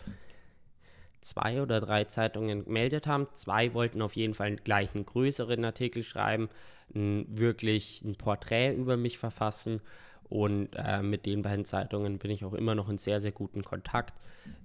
zwei 1.21 1.61
oder 1.61 1.81
drei 1.81 2.05
Zeitungen 2.05 2.65
gemeldet 2.65 3.07
haben. 3.07 3.27
Zwei 3.33 3.73
wollten 3.73 4.01
auf 4.01 4.15
jeden 4.15 4.33
Fall 4.33 4.55
gleich 4.55 4.93
einen 4.93 5.05
größeren 5.05 5.63
Artikel 5.65 6.03
schreiben, 6.03 6.49
ein, 6.95 7.25
wirklich 7.29 8.01
ein 8.03 8.15
Porträt 8.15 8.73
über 8.73 8.97
mich 8.97 9.17
verfassen. 9.17 9.81
Und 10.29 10.69
äh, 10.75 11.01
mit 11.01 11.25
den 11.25 11.41
beiden 11.41 11.65
Zeitungen 11.65 12.19
bin 12.19 12.29
ich 12.29 12.45
auch 12.45 12.53
immer 12.53 12.75
noch 12.75 12.87
in 12.87 12.99
sehr, 12.99 13.19
sehr 13.19 13.31
guten 13.31 13.63
Kontakt. 13.63 14.13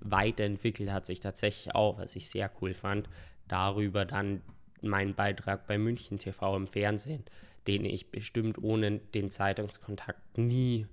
Weiterentwickelt 0.00 0.92
hat 0.92 1.07
sich 1.07 1.20
tatsächlich 1.20 1.74
auch, 1.74 1.98
was 1.98 2.16
ich 2.16 2.29
sehr 2.29 2.50
cool 2.61 2.74
fand, 2.74 3.09
darüber 3.48 4.05
dann 4.05 4.42
mein 4.83 5.14
Beitrag 5.14 5.66
bei 5.66 5.79
München 5.79 6.18
TV 6.18 6.57
im 6.57 6.66
Fernsehen, 6.66 7.24
den 7.66 7.87
ich 7.87 8.11
bestimmt 8.11 8.62
ohne 8.62 8.98
den 8.98 9.31
Zeitungskontakt 9.31 10.37
nie 10.37 10.87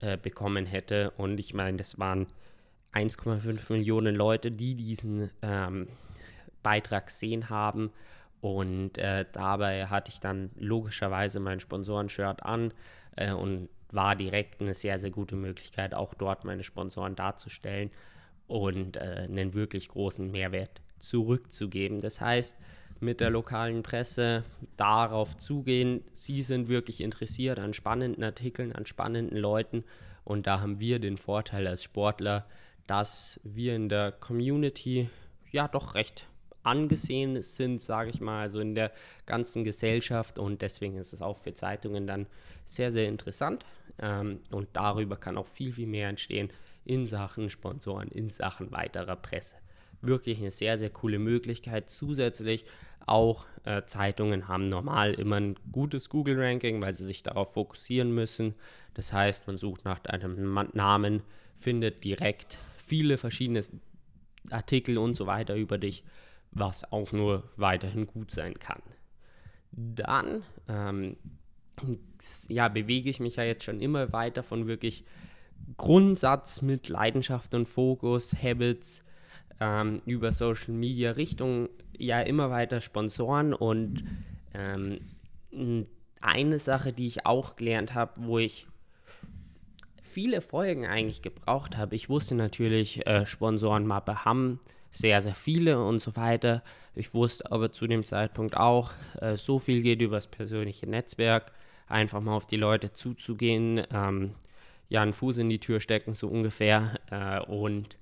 äh, 0.00 0.16
bekommen 0.16 0.66
hätte. 0.66 1.10
Und 1.16 1.40
ich 1.40 1.52
meine, 1.52 1.76
das 1.76 1.98
waren 1.98 2.28
1,5 2.92 3.72
Millionen 3.72 4.14
Leute, 4.14 4.52
die 4.52 4.76
diesen 4.76 5.30
ähm, 5.42 5.88
Beitrag 6.62 7.10
sehen 7.10 7.50
haben. 7.50 7.90
Und 8.40 8.98
äh, 8.98 9.24
dabei 9.32 9.86
hatte 9.86 10.10
ich 10.10 10.20
dann 10.20 10.50
logischerweise 10.56 11.40
mein 11.40 11.60
Sponsorenshirt 11.60 12.44
an 12.44 12.72
äh, 13.16 13.32
und 13.32 13.68
war 13.92 14.16
direkt 14.16 14.60
eine 14.60 14.74
sehr, 14.74 14.98
sehr 14.98 15.10
gute 15.10 15.36
Möglichkeit, 15.36 15.94
auch 15.94 16.14
dort 16.14 16.44
meine 16.44 16.64
Sponsoren 16.64 17.14
darzustellen 17.14 17.90
und 18.46 18.96
äh, 18.96 19.26
einen 19.28 19.54
wirklich 19.54 19.88
großen 19.88 20.30
Mehrwert 20.30 20.80
zurückzugeben. 20.98 22.00
Das 22.00 22.20
heißt, 22.20 22.56
mit 23.00 23.20
der 23.20 23.30
lokalen 23.30 23.82
Presse 23.82 24.44
darauf 24.76 25.36
zugehen, 25.36 26.04
sie 26.12 26.42
sind 26.42 26.68
wirklich 26.68 27.00
interessiert 27.00 27.58
an 27.58 27.74
spannenden 27.74 28.22
Artikeln, 28.22 28.72
an 28.72 28.86
spannenden 28.86 29.36
Leuten. 29.36 29.84
Und 30.24 30.46
da 30.46 30.60
haben 30.60 30.78
wir 30.78 31.00
den 31.00 31.16
Vorteil 31.16 31.66
als 31.66 31.82
Sportler, 31.82 32.46
dass 32.86 33.40
wir 33.42 33.74
in 33.74 33.88
der 33.88 34.12
Community 34.12 35.10
ja 35.50 35.66
doch 35.66 35.94
recht 35.94 36.28
angesehen 36.62 37.42
sind, 37.42 37.80
sage 37.80 38.10
ich 38.10 38.20
mal, 38.20 38.42
also 38.42 38.60
in 38.60 38.76
der 38.76 38.92
ganzen 39.26 39.64
Gesellschaft. 39.64 40.38
Und 40.38 40.62
deswegen 40.62 40.96
ist 40.96 41.12
es 41.12 41.22
auch 41.22 41.36
für 41.36 41.54
Zeitungen 41.54 42.06
dann 42.06 42.26
sehr, 42.64 42.92
sehr 42.92 43.08
interessant 43.08 43.64
ähm, 43.98 44.40
und 44.52 44.68
darüber 44.72 45.16
kann 45.16 45.36
auch 45.36 45.46
viel, 45.46 45.72
viel 45.72 45.86
mehr 45.86 46.08
entstehen 46.08 46.50
in 46.84 47.06
Sachen 47.06 47.50
Sponsoren, 47.50 48.08
in 48.08 48.30
Sachen 48.30 48.72
weiterer 48.72 49.16
Presse. 49.16 49.56
Wirklich 50.00 50.38
eine 50.38 50.50
sehr, 50.50 50.78
sehr 50.78 50.90
coole 50.90 51.18
Möglichkeit. 51.18 51.90
Zusätzlich 51.90 52.64
auch 53.06 53.46
äh, 53.64 53.82
Zeitungen 53.84 54.48
haben 54.48 54.68
normal 54.68 55.14
immer 55.14 55.36
ein 55.36 55.56
gutes 55.70 56.08
Google-Ranking, 56.08 56.82
weil 56.82 56.92
sie 56.92 57.04
sich 57.04 57.22
darauf 57.22 57.52
fokussieren 57.52 58.12
müssen. 58.12 58.54
Das 58.94 59.12
heißt, 59.12 59.46
man 59.46 59.56
sucht 59.56 59.84
nach 59.84 60.04
einem 60.04 60.68
Namen, 60.72 61.22
findet 61.56 62.04
direkt 62.04 62.58
viele 62.76 63.18
verschiedene 63.18 63.62
Artikel 64.50 64.98
und 64.98 65.16
so 65.16 65.26
weiter 65.26 65.54
über 65.54 65.78
dich, 65.78 66.04
was 66.50 66.90
auch 66.92 67.12
nur 67.12 67.44
weiterhin 67.56 68.06
gut 68.06 68.30
sein 68.30 68.58
kann. 68.58 68.82
Dann 69.72 70.42
ähm, 70.68 71.16
ja, 72.48 72.68
bewege 72.68 73.10
ich 73.10 73.20
mich 73.20 73.36
ja 73.36 73.44
jetzt 73.44 73.64
schon 73.64 73.80
immer 73.80 74.12
weiter 74.12 74.42
von 74.42 74.66
wirklich 74.66 75.04
Grundsatz 75.76 76.62
mit 76.62 76.88
Leidenschaft 76.88 77.54
und 77.54 77.66
Fokus, 77.66 78.34
Habits 78.42 79.04
ähm, 79.60 80.02
über 80.06 80.32
Social 80.32 80.74
Media 80.74 81.12
Richtung 81.12 81.68
ja 81.96 82.20
immer 82.20 82.50
weiter 82.50 82.80
Sponsoren 82.80 83.54
und 83.54 84.04
ähm, 84.54 85.00
eine 86.20 86.58
Sache, 86.58 86.92
die 86.92 87.06
ich 87.06 87.26
auch 87.26 87.56
gelernt 87.56 87.94
habe, 87.94 88.12
wo 88.24 88.38
ich 88.38 88.66
viele 90.02 90.40
Folgen 90.40 90.86
eigentlich 90.86 91.22
gebraucht 91.22 91.76
habe. 91.76 91.94
Ich 91.94 92.08
wusste 92.08 92.34
natürlich, 92.34 93.06
äh, 93.06 93.24
Sponsorenmappe 93.24 94.24
haben 94.24 94.60
sehr, 94.90 95.22
sehr 95.22 95.34
viele 95.34 95.82
und 95.82 96.00
so 96.00 96.16
weiter. 96.16 96.62
Ich 96.94 97.14
wusste 97.14 97.50
aber 97.50 97.72
zu 97.72 97.86
dem 97.86 98.04
Zeitpunkt 98.04 98.56
auch, 98.56 98.92
äh, 99.20 99.36
so 99.36 99.58
viel 99.58 99.80
geht 99.82 100.02
über 100.02 100.16
das 100.16 100.26
persönliche 100.26 100.86
Netzwerk, 100.86 101.52
einfach 101.92 102.20
mal 102.20 102.34
auf 102.34 102.46
die 102.46 102.56
Leute 102.56 102.92
zuzugehen, 102.92 103.82
ähm, 103.92 104.34
ja, 104.88 105.02
einen 105.02 105.12
Fuß 105.12 105.38
in 105.38 105.48
die 105.48 105.60
Tür 105.60 105.80
stecken, 105.80 106.12
so 106.12 106.28
ungefähr. 106.28 106.98
Äh, 107.10 107.40
und 107.50 107.98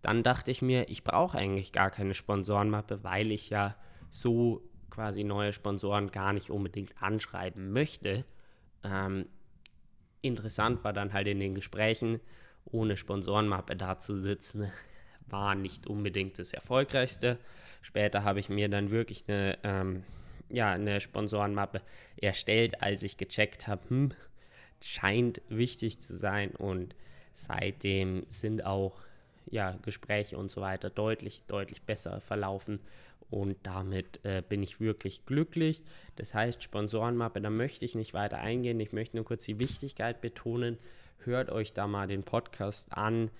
dann 0.00 0.22
dachte 0.22 0.50
ich 0.50 0.62
mir, 0.62 0.88
ich 0.88 1.04
brauche 1.04 1.38
eigentlich 1.38 1.72
gar 1.72 1.90
keine 1.90 2.14
Sponsorenmappe, 2.14 3.04
weil 3.04 3.30
ich 3.30 3.50
ja 3.50 3.76
so 4.10 4.62
quasi 4.90 5.24
neue 5.24 5.52
Sponsoren 5.52 6.10
gar 6.10 6.32
nicht 6.32 6.50
unbedingt 6.50 7.00
anschreiben 7.00 7.72
möchte. 7.72 8.24
Ähm, 8.84 9.26
interessant 10.20 10.84
war 10.84 10.92
dann 10.92 11.12
halt 11.12 11.28
in 11.28 11.40
den 11.40 11.54
Gesprächen, 11.54 12.20
ohne 12.64 12.96
Sponsorenmappe 12.96 13.76
da 13.76 13.98
zu 13.98 14.14
sitzen, 14.14 14.70
war 15.26 15.54
nicht 15.54 15.86
unbedingt 15.86 16.38
das 16.38 16.52
Erfolgreichste. 16.52 17.38
Später 17.80 18.24
habe 18.24 18.40
ich 18.40 18.48
mir 18.48 18.68
dann 18.68 18.90
wirklich 18.90 19.24
eine, 19.28 19.58
ähm, 19.62 20.04
ja, 20.52 20.72
eine 20.72 21.00
Sponsorenmappe 21.00 21.80
erstellt, 22.16 22.82
als 22.82 23.02
ich 23.02 23.16
gecheckt 23.16 23.66
habe, 23.66 23.88
hm, 23.88 24.10
scheint 24.82 25.40
wichtig 25.48 26.00
zu 26.00 26.16
sein 26.16 26.50
und 26.50 26.94
seitdem 27.34 28.26
sind 28.28 28.64
auch 28.64 29.00
ja, 29.50 29.76
Gespräche 29.82 30.36
und 30.38 30.50
so 30.50 30.60
weiter 30.60 30.90
deutlich, 30.90 31.42
deutlich 31.46 31.82
besser 31.82 32.20
verlaufen 32.20 32.80
und 33.32 33.56
damit 33.62 34.20
äh, 34.24 34.42
bin 34.46 34.62
ich 34.62 34.78
wirklich 34.78 35.24
glücklich. 35.24 35.82
Das 36.16 36.34
heißt, 36.34 36.62
Sponsorenmappe, 36.62 37.40
da 37.40 37.48
möchte 37.48 37.84
ich 37.84 37.94
nicht 37.94 38.12
weiter 38.12 38.38
eingehen. 38.38 38.78
Ich 38.78 38.92
möchte 38.92 39.16
nur 39.16 39.24
kurz 39.24 39.44
die 39.44 39.58
Wichtigkeit 39.58 40.20
betonen. 40.20 40.78
Hört 41.24 41.50
euch 41.50 41.72
da 41.72 41.86
mal 41.86 42.06
den 42.06 42.24
Podcast 42.24 42.92
an, 42.92 43.30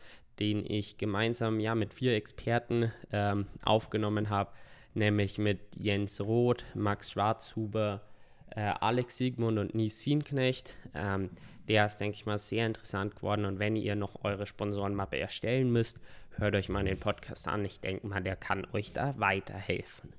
den 0.40 0.64
ich 0.64 0.96
gemeinsam 0.96 1.60
ja, 1.60 1.74
mit 1.74 1.92
vier 1.92 2.14
Experten 2.14 2.90
ähm, 3.12 3.46
aufgenommen 3.62 4.30
habe, 4.30 4.52
nämlich 4.94 5.38
mit 5.38 5.60
Jens 5.76 6.20
Roth, 6.20 6.64
Max 6.74 7.12
Schwarzhuber, 7.12 8.02
äh, 8.50 8.60
Alex 8.80 9.16
Siegmund 9.16 9.58
und 9.58 9.74
Nies 9.74 10.02
Sienknecht. 10.02 10.76
Ähm, 10.94 11.30
der 11.68 11.86
ist, 11.86 11.98
denke 11.98 12.16
ich 12.16 12.26
mal, 12.26 12.38
sehr 12.38 12.66
interessant 12.66 13.16
geworden. 13.16 13.44
Und 13.44 13.58
wenn 13.58 13.76
ihr 13.76 13.96
noch 13.96 14.24
eure 14.24 14.46
Sponsorenmappe 14.46 15.18
erstellen 15.18 15.70
müsst, 15.70 16.00
hört 16.36 16.54
euch 16.54 16.68
mal 16.68 16.84
den 16.84 16.98
Podcast 16.98 17.48
an. 17.48 17.64
Ich 17.64 17.80
denke 17.80 18.06
mal, 18.06 18.22
der 18.22 18.36
kann 18.36 18.66
euch 18.72 18.92
da 18.92 19.18
weiterhelfen. 19.18 20.12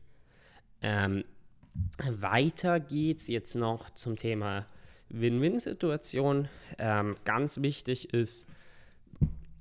Ähm, 0.82 1.26
weiter 1.98 2.80
geht's 2.80 3.28
jetzt 3.28 3.56
noch 3.56 3.90
zum 3.92 4.16
Thema 4.16 4.66
Win-Win-Situation. 5.10 6.48
Ähm, 6.78 7.16
ganz 7.26 7.62
wichtig 7.62 8.14
ist, 8.14 8.48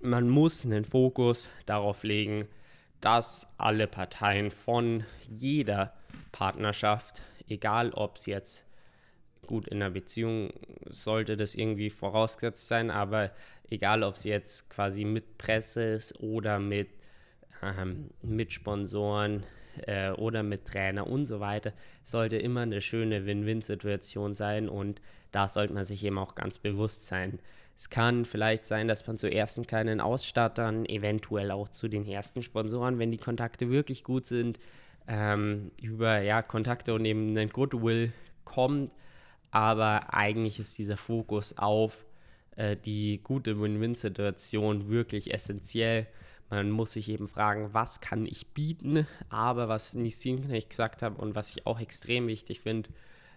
man 0.01 0.29
muss 0.29 0.64
einen 0.64 0.85
Fokus 0.85 1.48
darauf 1.66 2.03
legen, 2.03 2.48
dass 3.02 3.48
alle 3.58 3.86
Parteien 3.86 4.50
von 4.50 5.04
jeder 5.28 5.92
Partnerschaft, 6.30 7.22
egal 7.48 7.90
ob 7.90 8.16
es 8.16 8.26
jetzt 8.26 8.64
gut 9.46 9.68
in 9.68 9.82
einer 9.82 9.90
Beziehung 9.90 10.52
sollte 10.88 11.36
das 11.36 11.56
irgendwie 11.56 11.90
vorausgesetzt 11.90 12.68
sein, 12.68 12.90
aber 12.90 13.32
egal 13.70 14.04
ob 14.04 14.14
es 14.14 14.24
jetzt 14.24 14.70
quasi 14.70 15.04
mit 15.04 15.36
Presse 15.36 15.82
ist 15.82 16.20
oder 16.20 16.60
mit, 16.60 16.90
ähm, 17.60 18.10
mit 18.22 18.52
Sponsoren 18.52 19.42
äh, 19.86 20.10
oder 20.12 20.44
mit 20.44 20.66
Trainer 20.66 21.06
und 21.08 21.26
so 21.26 21.40
weiter, 21.40 21.72
sollte 22.04 22.36
immer 22.36 22.60
eine 22.60 22.80
schöne 22.80 23.26
Win-Win-Situation 23.26 24.32
sein 24.32 24.68
und 24.68 25.00
da 25.32 25.48
sollte 25.48 25.72
man 25.74 25.84
sich 25.84 26.04
eben 26.04 26.18
auch 26.18 26.36
ganz 26.36 26.58
bewusst 26.58 27.04
sein. 27.04 27.40
Es 27.76 27.90
kann 27.90 28.24
vielleicht 28.24 28.66
sein, 28.66 28.88
dass 28.88 29.06
man 29.06 29.18
zu 29.18 29.30
ersten 29.30 29.66
kleinen 29.66 30.00
Ausstattern, 30.00 30.85
eventuell 30.87 31.50
auch 31.50 31.68
zu 31.68 31.88
den 31.88 32.06
ersten 32.06 32.42
Sponsoren, 32.42 32.98
wenn 32.98 33.11
die 33.11 33.18
Kontakte 33.18 33.70
wirklich 33.70 34.04
gut 34.04 34.26
sind, 34.26 34.58
ähm, 35.08 35.72
über 35.80 36.20
ja, 36.20 36.42
Kontakte 36.42 36.94
und 36.94 37.04
eben 37.04 37.30
einen 37.30 37.50
Goodwill 37.50 38.12
kommt. 38.44 38.92
Aber 39.50 40.14
eigentlich 40.14 40.58
ist 40.58 40.78
dieser 40.78 40.96
Fokus 40.96 41.58
auf 41.58 42.04
äh, 42.56 42.76
die 42.76 43.20
gute 43.22 43.61
Win-Win-Situation 43.61 44.88
wirklich 44.88 45.32
essentiell. 45.32 46.06
Man 46.50 46.70
muss 46.70 46.92
sich 46.92 47.08
eben 47.08 47.28
fragen, 47.28 47.70
was 47.72 48.00
kann 48.00 48.26
ich 48.26 48.48
bieten? 48.48 49.06
Aber 49.30 49.68
was 49.68 49.94
Nissin 49.94 50.48
gesagt 50.68 51.02
hat 51.02 51.18
und 51.18 51.35
was 51.35 51.56
ich 51.56 51.66
auch 51.66 51.80
extrem 51.80 52.26
wichtig 52.26 52.61
finde, 52.61 52.90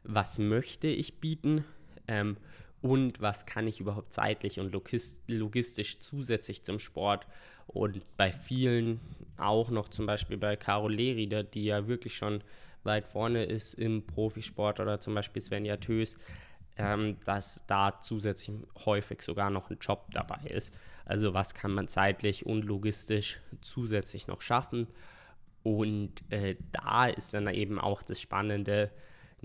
was 0.03 0.37
möchte 0.37 0.87
ich 0.87 1.19
bieten? 1.19 1.63
Ähm, 2.07 2.37
und 2.85 3.19
was 3.19 3.47
kann 3.47 3.65
ich 3.65 3.79
überhaupt 3.79 4.13
zeitlich 4.13 4.59
und 4.59 4.71
logistisch 4.71 5.99
zusätzlich 6.01 6.61
zum 6.61 6.77
Sport. 6.77 7.25
Und 7.65 8.03
bei 8.15 8.31
vielen, 8.31 8.99
auch 9.37 9.71
noch 9.71 9.89
zum 9.89 10.05
Beispiel 10.05 10.37
bei 10.37 10.55
Caro 10.55 10.87
Lerida, 10.87 11.41
die 11.41 11.63
ja 11.63 11.87
wirklich 11.87 12.15
schon 12.15 12.43
weit 12.83 13.07
vorne 13.07 13.43
ist 13.43 13.73
im 13.73 14.05
Profisport 14.05 14.79
oder 14.79 14.99
zum 14.99 15.15
Beispiel 15.15 15.41
Svenja 15.41 15.77
Tös, 15.77 16.15
ähm, 16.77 17.17
dass 17.25 17.65
da 17.65 17.99
zusätzlich 18.01 18.55
häufig 18.85 19.23
sogar 19.23 19.49
noch 19.49 19.71
ein 19.71 19.79
Job 19.81 20.05
dabei 20.11 20.47
ist. 20.47 20.71
Also 21.05 21.33
was 21.33 21.55
kann 21.55 21.71
man 21.71 21.87
zeitlich 21.87 22.45
und 22.45 22.65
logistisch 22.65 23.39
zusätzlich 23.61 24.27
noch 24.27 24.41
schaffen? 24.41 24.85
Und 25.63 26.11
äh, 26.29 26.55
da 26.71 27.07
ist 27.07 27.33
dann 27.33 27.47
eben 27.47 27.79
auch 27.79 28.03
das 28.03 28.21
Spannende, 28.21 28.91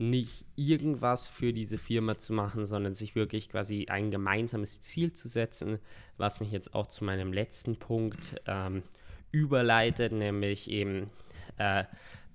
nicht 0.01 0.47
irgendwas 0.57 1.29
für 1.29 1.53
diese 1.53 1.77
Firma 1.77 2.17
zu 2.17 2.33
machen, 2.33 2.65
sondern 2.65 2.95
sich 2.95 3.15
wirklich 3.15 3.51
quasi 3.51 3.87
ein 3.91 4.11
gemeinsames 4.11 4.81
Ziel 4.81 5.13
zu 5.13 5.29
setzen, 5.29 5.79
was 6.17 6.41
mich 6.41 6.51
jetzt 6.51 6.75
auch 6.75 6.87
zu 6.87 7.05
meinem 7.05 7.35
letzten 7.35 7.77
Punkt 7.77 8.41
ähm, 8.47 8.83
überleitet, 9.31 10.13
nämlich 10.13 10.71
eben 10.71 11.11
äh, 11.59 11.85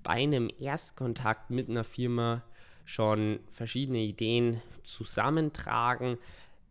bei 0.04 0.12
einem 0.12 0.52
Erstkontakt 0.60 1.50
mit 1.50 1.68
einer 1.68 1.84
Firma 1.84 2.44
schon 2.86 3.40
verschiedene 3.50 3.98
Ideen 3.98 4.62
zusammentragen 4.84 6.20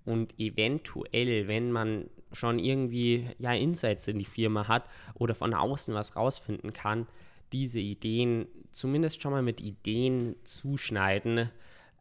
und 0.04 0.38
eventuell, 0.38 1.48
wenn 1.48 1.72
man 1.72 2.08
schon 2.30 2.60
irgendwie 2.60 3.26
ja 3.38 3.52
Insights 3.52 4.06
in 4.06 4.20
die 4.20 4.24
Firma 4.24 4.68
hat 4.68 4.88
oder 5.14 5.34
von 5.34 5.54
außen 5.54 5.92
was 5.92 6.14
rausfinden 6.14 6.72
kann, 6.72 7.08
diese 7.52 7.80
Ideen 7.80 8.46
zumindest 8.74 9.22
schon 9.22 9.32
mal 9.32 9.42
mit 9.42 9.60
Ideen 9.60 10.36
zuschneiden. 10.44 11.50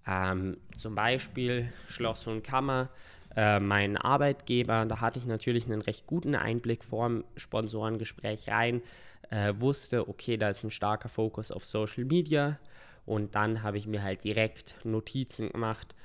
Ähm, 0.06 0.58
zum 0.78 0.96
Beispiel 0.96 1.72
Schloss 1.88 2.28
und 2.28 2.44
Kammer, 2.44 2.90
äh, 3.36 3.60
mein 3.60 3.96
Arbeitgeber, 3.96 4.86
da 4.86 5.00
hatte 5.00 5.20
ich 5.20 5.26
natürlich 5.26 5.66
einen 5.66 5.82
recht 5.82 6.08
guten 6.08 6.36
Einblick 6.36 6.84
vorm 6.84 7.24
Sponsorengespräch 7.38 8.50
rein, 8.50 8.82
äh, 9.30 9.54
wusste, 9.58 10.10
okay, 10.10 10.36
da 10.36 10.50
ist 10.50 10.64
ein 10.64 10.72
starker 10.72 11.08
Fokus 11.08 11.52
auf 11.52 11.64
Social 11.64 12.04
Media 12.04 12.60
und 13.06 13.36
dann 13.36 13.64
habe 13.64 13.78
ich 13.78 13.88
mir 13.88 14.04
halt 14.04 14.24
direkt 14.24 14.76
Notizen 14.84 15.50
gemacht, 15.50 15.96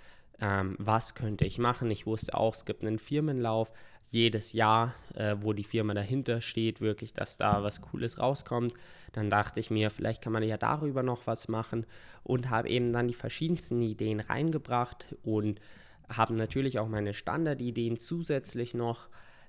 ähm, 0.40 0.76
was 0.78 1.14
könnte 1.14 1.44
ich 1.44 1.58
machen. 1.58 1.90
Ich 1.90 2.06
wusste 2.06 2.34
auch, 2.34 2.54
es 2.54 2.64
gibt 2.64 2.86
einen 2.86 2.98
Firmenlauf, 2.98 3.72
jedes 4.10 4.52
Jahr, 4.52 4.94
äh, 5.14 5.36
wo 5.40 5.52
die 5.52 5.64
Firma 5.64 5.94
dahinter 5.94 6.40
steht, 6.40 6.80
wirklich, 6.80 7.12
dass 7.12 7.36
da 7.36 7.62
was 7.62 7.82
Cooles 7.82 8.18
rauskommt. 8.18 8.72
Dann 9.12 9.30
dachte 9.30 9.60
ich 9.60 9.70
mir, 9.70 9.90
vielleicht 9.90 10.22
kann 10.22 10.32
man 10.32 10.42
ja 10.42 10.56
darüber 10.56 11.02
noch 11.02 11.26
was 11.26 11.48
machen 11.48 11.86
und 12.22 12.50
habe 12.50 12.68
eben 12.68 12.92
dann 12.92 13.08
die 13.08 13.14
verschiedensten 13.14 13.82
Ideen 13.82 14.20
reingebracht 14.20 15.14
und 15.22 15.60
habe 16.08 16.34
natürlich 16.34 16.78
auch 16.78 16.88
meine 16.88 17.12
Standardideen 17.12 17.98
zusätzlich 17.98 18.72
noch. 18.74 19.08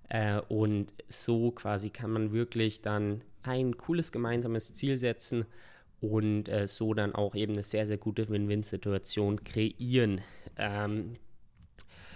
Äh, 0.09 0.41
und 0.49 0.93
so 1.07 1.51
quasi 1.51 1.89
kann 1.89 2.11
man 2.11 2.33
wirklich 2.33 2.81
dann 2.81 3.23
ein 3.43 3.77
cooles 3.77 4.11
gemeinsames 4.11 4.73
Ziel 4.73 4.97
setzen 4.97 5.45
und 6.01 6.47
äh, 6.47 6.67
so 6.67 6.93
dann 6.93 7.13
auch 7.15 7.35
eben 7.35 7.53
eine 7.53 7.63
sehr, 7.63 7.87
sehr 7.87 7.97
gute 7.97 8.29
Win-Win-Situation 8.29 9.43
kreieren. 9.43 10.21
Ähm, 10.57 11.15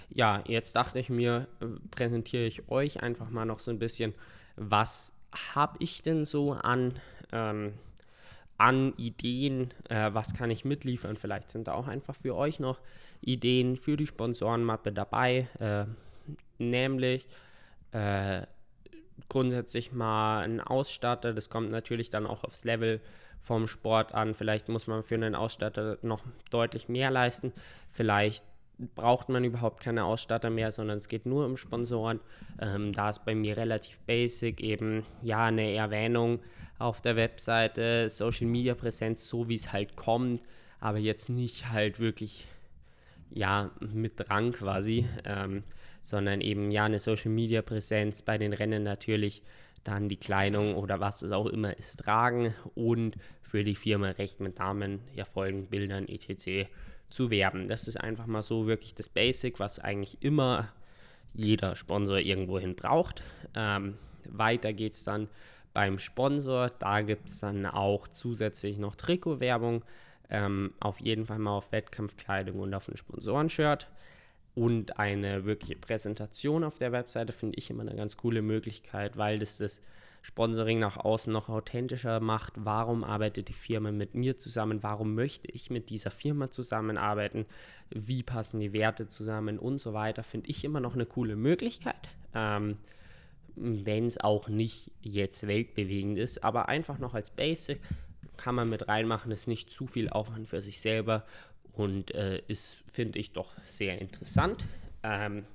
ja, 0.10 0.44
jetzt 0.48 0.76
dachte 0.76 1.00
ich 1.00 1.10
mir, 1.10 1.48
äh, 1.60 1.66
präsentiere 1.92 2.46
ich 2.46 2.70
euch 2.70 3.02
einfach 3.02 3.30
mal 3.30 3.46
noch 3.46 3.60
so 3.60 3.72
ein 3.72 3.80
bisschen, 3.80 4.14
was 4.56 5.14
habe 5.56 5.78
ich 5.80 6.02
denn 6.02 6.26
so 6.26 6.54
an, 6.54 6.94
ähm, 7.32 7.74
an 8.58 8.94
Ideen, 8.98 9.74
äh, 9.90 10.14
was 10.14 10.34
kann 10.34 10.52
ich 10.52 10.64
mitliefern. 10.64 11.18
Vielleicht 11.18 11.52
sind 11.52 11.68
da 11.68 11.74
auch 11.74 11.88
einfach 11.88 12.16
für 12.16 12.36
euch 12.36 12.60
noch 12.60 12.80
Ideen 13.22 13.78
für 13.78 13.98
die 13.98 14.08
Sponsorenmappe 14.08 14.94
dabei, 14.94 15.48
äh, 15.60 15.86
nämlich 16.60 17.26
äh, 17.92 18.44
grundsätzlich 19.30 19.92
mal 19.92 20.44
ein 20.44 20.62
Ausstatter, 20.62 21.34
das 21.34 21.50
kommt 21.50 21.72
natürlich 21.72 22.10
dann 22.10 22.26
auch 22.26 22.44
aufs 22.44 22.64
Level 22.64 23.02
vom 23.44 23.68
Sport 23.68 24.14
an. 24.14 24.34
Vielleicht 24.34 24.70
muss 24.70 24.88
man 24.88 25.04
für 25.04 25.16
einen 25.16 25.36
Ausstatter 25.36 26.00
noch 26.02 26.24
deutlich 26.50 26.88
mehr 26.88 27.12
leisten. 27.12 27.52
Vielleicht 27.92 28.44
braucht 28.96 29.30
man 29.30 29.44
überhaupt 29.44 29.84
keine 29.84 30.06
Ausstatter 30.06 30.50
mehr, 30.50 30.72
sondern 30.72 30.98
es 30.98 31.08
geht 31.08 31.26
nur 31.26 31.46
um 31.46 31.58
Sponsoren. 31.58 32.20
Ähm, 32.60 32.94
da 32.94 33.10
ist 33.10 33.26
bei 33.26 33.36
mir 33.36 33.58
relativ 33.58 34.00
basic 34.00 34.62
eben 34.62 35.04
ja 35.22 35.46
eine 35.46 35.74
Erwähnung 35.74 36.40
auf 36.80 37.02
der 37.02 37.16
Webseite, 37.16 38.10
Social 38.10 38.48
Media 38.48 38.74
Präsenz, 38.76 39.28
so 39.28 39.48
wie 39.50 39.56
es 39.56 39.72
halt 39.74 39.96
kommt, 39.96 40.42
aber 40.80 40.98
jetzt 40.98 41.30
nicht 41.30 41.70
halt 41.72 42.00
wirklich 42.00 42.48
ja 43.30 43.72
mit 43.80 44.30
Rang 44.30 44.54
quasi, 44.54 45.06
ähm, 45.26 45.64
sondern 46.02 46.42
eben 46.42 46.72
ja 46.72 46.86
eine 46.86 47.00
Social 47.00 47.32
Media 47.32 47.62
Präsenz 47.62 48.22
bei 48.22 48.38
den 48.38 48.54
Rennen 48.54 48.84
natürlich 48.84 49.44
dann 49.84 50.10
die 50.10 50.18
Kleidung 50.18 50.76
oder 50.76 51.00
was 51.00 51.22
es 51.22 51.32
auch 51.32 51.48
immer 51.48 51.78
ist 51.78 52.00
tragen 52.00 52.54
und 52.76 53.18
für 53.42 53.64
die 53.64 53.76
Firma 53.76 54.10
Recht 54.10 54.40
mit 54.40 54.60
Namen, 54.60 55.02
Erfolgen, 55.16 55.68
Bildern 55.68 56.08
etc 56.08 56.70
zu 57.14 57.30
werben. 57.30 57.68
Das 57.68 57.88
ist 57.88 57.98
einfach 57.98 58.26
mal 58.26 58.42
so 58.42 58.66
wirklich 58.66 58.96
das 58.96 59.08
Basic, 59.08 59.60
was 59.60 59.78
eigentlich 59.78 60.18
immer 60.22 60.70
jeder 61.34 61.76
Sponsor 61.76 62.18
irgendwohin 62.18 62.76
braucht. 62.76 63.24
Ähm, 63.56 63.98
weiter 64.30 64.74
geht 64.74 64.94
es 64.94 65.04
dann 65.04 65.30
beim 65.74 66.00
Sponsor. 66.00 66.70
Da 66.80 67.02
gibt 67.02 67.30
es 67.30 67.40
dann 67.40 67.66
auch 67.66 68.08
zusätzlich 68.08 68.80
noch 68.80 68.96
Trikotwerbung. 68.96 69.84
Ähm, 70.30 70.74
auf 70.80 71.00
jeden 71.02 71.28
Fall 71.28 71.38
mal 71.38 71.56
auf 71.56 71.72
Wettkampfkleidung 71.72 72.60
und 72.60 72.74
auf 72.74 72.88
ein 72.88 72.98
Sponsorenshirt. 72.98 73.88
Und 74.56 75.00
eine 75.00 75.46
wirkliche 75.46 75.76
Präsentation 75.76 76.64
auf 76.64 76.78
der 76.78 76.92
Webseite 76.92 77.34
finde 77.34 77.58
ich 77.58 77.70
immer 77.70 77.82
eine 77.82 77.96
ganz 77.96 78.18
coole 78.18 78.42
Möglichkeit, 78.42 79.18
weil 79.18 79.40
das 79.40 79.58
das 79.58 79.82
Sponsoring 80.22 80.80
nach 80.80 80.98
außen 80.98 81.34
noch 81.34 81.50
authentischer 81.50 82.20
macht. 82.22 82.54
Warum 82.56 83.04
arbeitet 83.04 83.50
die 83.50 83.54
Firma 83.54 83.92
mit 83.92 84.16
mir 84.16 84.38
zusammen? 84.38 84.82
Warum 84.82 85.16
möchte 85.16 85.52
ich 85.52 85.70
mit 85.70 85.90
dieser 85.90 86.12
Firma 86.12 86.50
zusammenarbeiten? 86.50 87.46
Wie 87.90 88.24
passen 88.24 88.62
die 88.62 88.72
Werte 88.72 89.08
zusammen 89.08 89.60
und 89.60 89.80
so 89.80 89.94
weiter? 89.94 90.24
Finde 90.24 90.50
ich 90.50 90.64
immer 90.64 90.80
noch 90.80 90.94
eine 90.94 91.06
coole 91.06 91.36
Möglichkeit. 91.36 92.10
Ähm, 92.34 92.78
wenn 93.56 94.08
es 94.08 94.18
auch 94.18 94.48
nicht 94.48 94.92
jetzt 95.02 95.46
weltbewegend 95.46 96.18
ist, 96.18 96.44
aber 96.44 96.70
einfach 96.70 97.00
noch 97.00 97.14
als 97.14 97.30
Basic 97.30 97.82
kann 98.38 98.56
man 98.56 98.70
mit 98.70 98.88
reinmachen, 98.88 99.32
ist 99.32 99.48
nicht 99.48 99.70
zu 99.70 99.88
viel 99.88 100.10
Aufwand 100.10 100.48
für 100.48 100.62
sich 100.62 100.80
selber 100.80 101.26
und 101.74 102.14
äh, 102.14 102.42
ist, 102.48 102.84
finde 102.92 103.20
ich, 103.20 103.32
doch 103.32 103.52
sehr 103.66 104.00
interessant. 104.00 104.64
Ähm, 105.04 105.46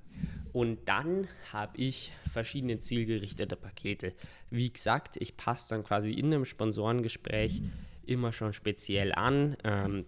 und 0.53 0.89
dann 0.89 1.29
habe 1.53 1.79
ich 1.79 2.13
verschiedene 2.31 2.81
zielgerichtete 2.81 3.57
Pakete. 3.57 4.15
Wie 4.51 4.71
gesagt, 4.73 5.17
ich 5.19 5.37
passe 5.37 5.71
dann 5.71 5.85
quasi 5.85 6.11
in 6.11 6.27
einem 6.27 6.45
Sponsorengespräch 6.45 7.63
immer 8.05 8.33
schon 8.33 8.53
speziell 8.53 9.13
an. 9.13 9.57
Ähm, 9.65 10.07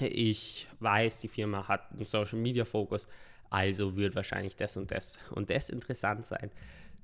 ich 0.00 0.68
weiß, 0.80 1.20
die 1.20 1.28
Firma 1.28 1.68
hat 1.68 1.92
einen 1.92 2.04
Social 2.04 2.38
Media 2.38 2.64
Fokus, 2.64 3.06
also 3.50 3.96
wird 3.96 4.14
wahrscheinlich 4.14 4.56
das 4.56 4.76
und 4.76 4.90
das 4.90 5.18
und 5.30 5.50
das 5.50 5.68
interessant 5.68 6.26
sein. 6.26 6.50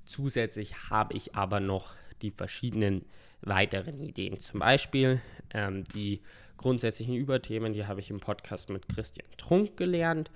Zusätzlich 0.05 0.89
habe 0.89 1.15
ich 1.15 1.35
aber 1.35 1.59
noch 1.59 1.93
die 2.21 2.31
verschiedenen 2.31 3.05
weiteren 3.41 4.01
Ideen. 4.01 4.39
Zum 4.39 4.61
Beispiel 4.61 5.21
ähm, 5.53 5.83
die 5.93 6.21
grundsätzlichen 6.63 7.15
Überthemen, 7.15 7.73
die 7.73 7.87
habe 7.87 7.99
ich 7.99 8.09
im 8.09 8.21
Podcast 8.21 8.69
mit 8.69 8.87
Christian 8.87 9.27
Trunk 9.35 9.75
gelernt. 9.75 10.31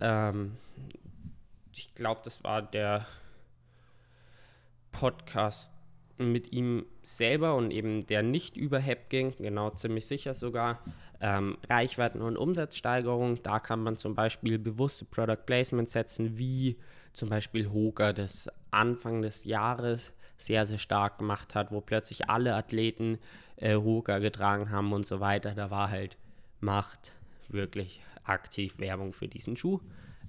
Ähm, 0.00 0.56
ich 1.74 1.94
glaube, 1.94 2.22
das 2.24 2.42
war 2.44 2.62
der 2.62 3.04
Podcast 4.90 5.70
mit 6.16 6.50
ihm 6.50 6.86
selber 7.02 7.56
und 7.56 7.72
eben 7.72 8.06
der 8.06 8.22
nicht 8.22 8.56
über 8.56 8.78
Hep 8.78 9.10
ging, 9.10 9.34
genau 9.36 9.68
ziemlich 9.68 10.06
sicher 10.06 10.32
sogar. 10.32 10.82
Ähm, 11.20 11.58
Reichweiten 11.68 12.22
und 12.22 12.38
Umsatzsteigerung, 12.38 13.42
da 13.42 13.60
kann 13.60 13.82
man 13.82 13.98
zum 13.98 14.14
Beispiel 14.14 14.58
bewusste 14.58 15.04
Product 15.04 15.44
Placement 15.44 15.90
setzen, 15.90 16.38
wie 16.38 16.78
zum 17.12 17.28
Beispiel 17.28 17.70
Hoka 17.70 18.14
das 18.14 18.48
Anfang 18.70 19.20
des 19.20 19.44
Jahres 19.44 20.14
sehr, 20.38 20.66
sehr 20.66 20.78
stark 20.78 21.18
gemacht 21.18 21.54
hat, 21.54 21.70
wo 21.70 21.80
plötzlich 21.80 22.28
alle 22.28 22.54
Athleten 22.54 23.18
äh, 23.56 23.76
Hoka 23.76 24.18
getragen 24.18 24.70
haben 24.70 24.92
und 24.92 25.06
so 25.06 25.20
weiter. 25.20 25.54
Da 25.54 25.70
war 25.70 25.90
halt 25.90 26.16
Macht 26.60 27.12
wirklich 27.48 28.00
aktiv 28.24 28.78
Werbung 28.78 29.12
für 29.12 29.28
diesen 29.28 29.56
Schuh. 29.56 29.80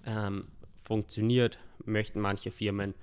Ähm, 0.05 0.47
funktioniert, 0.83 1.59
möchten 1.85 2.19
manche 2.19 2.51
Firmen, 2.51 2.93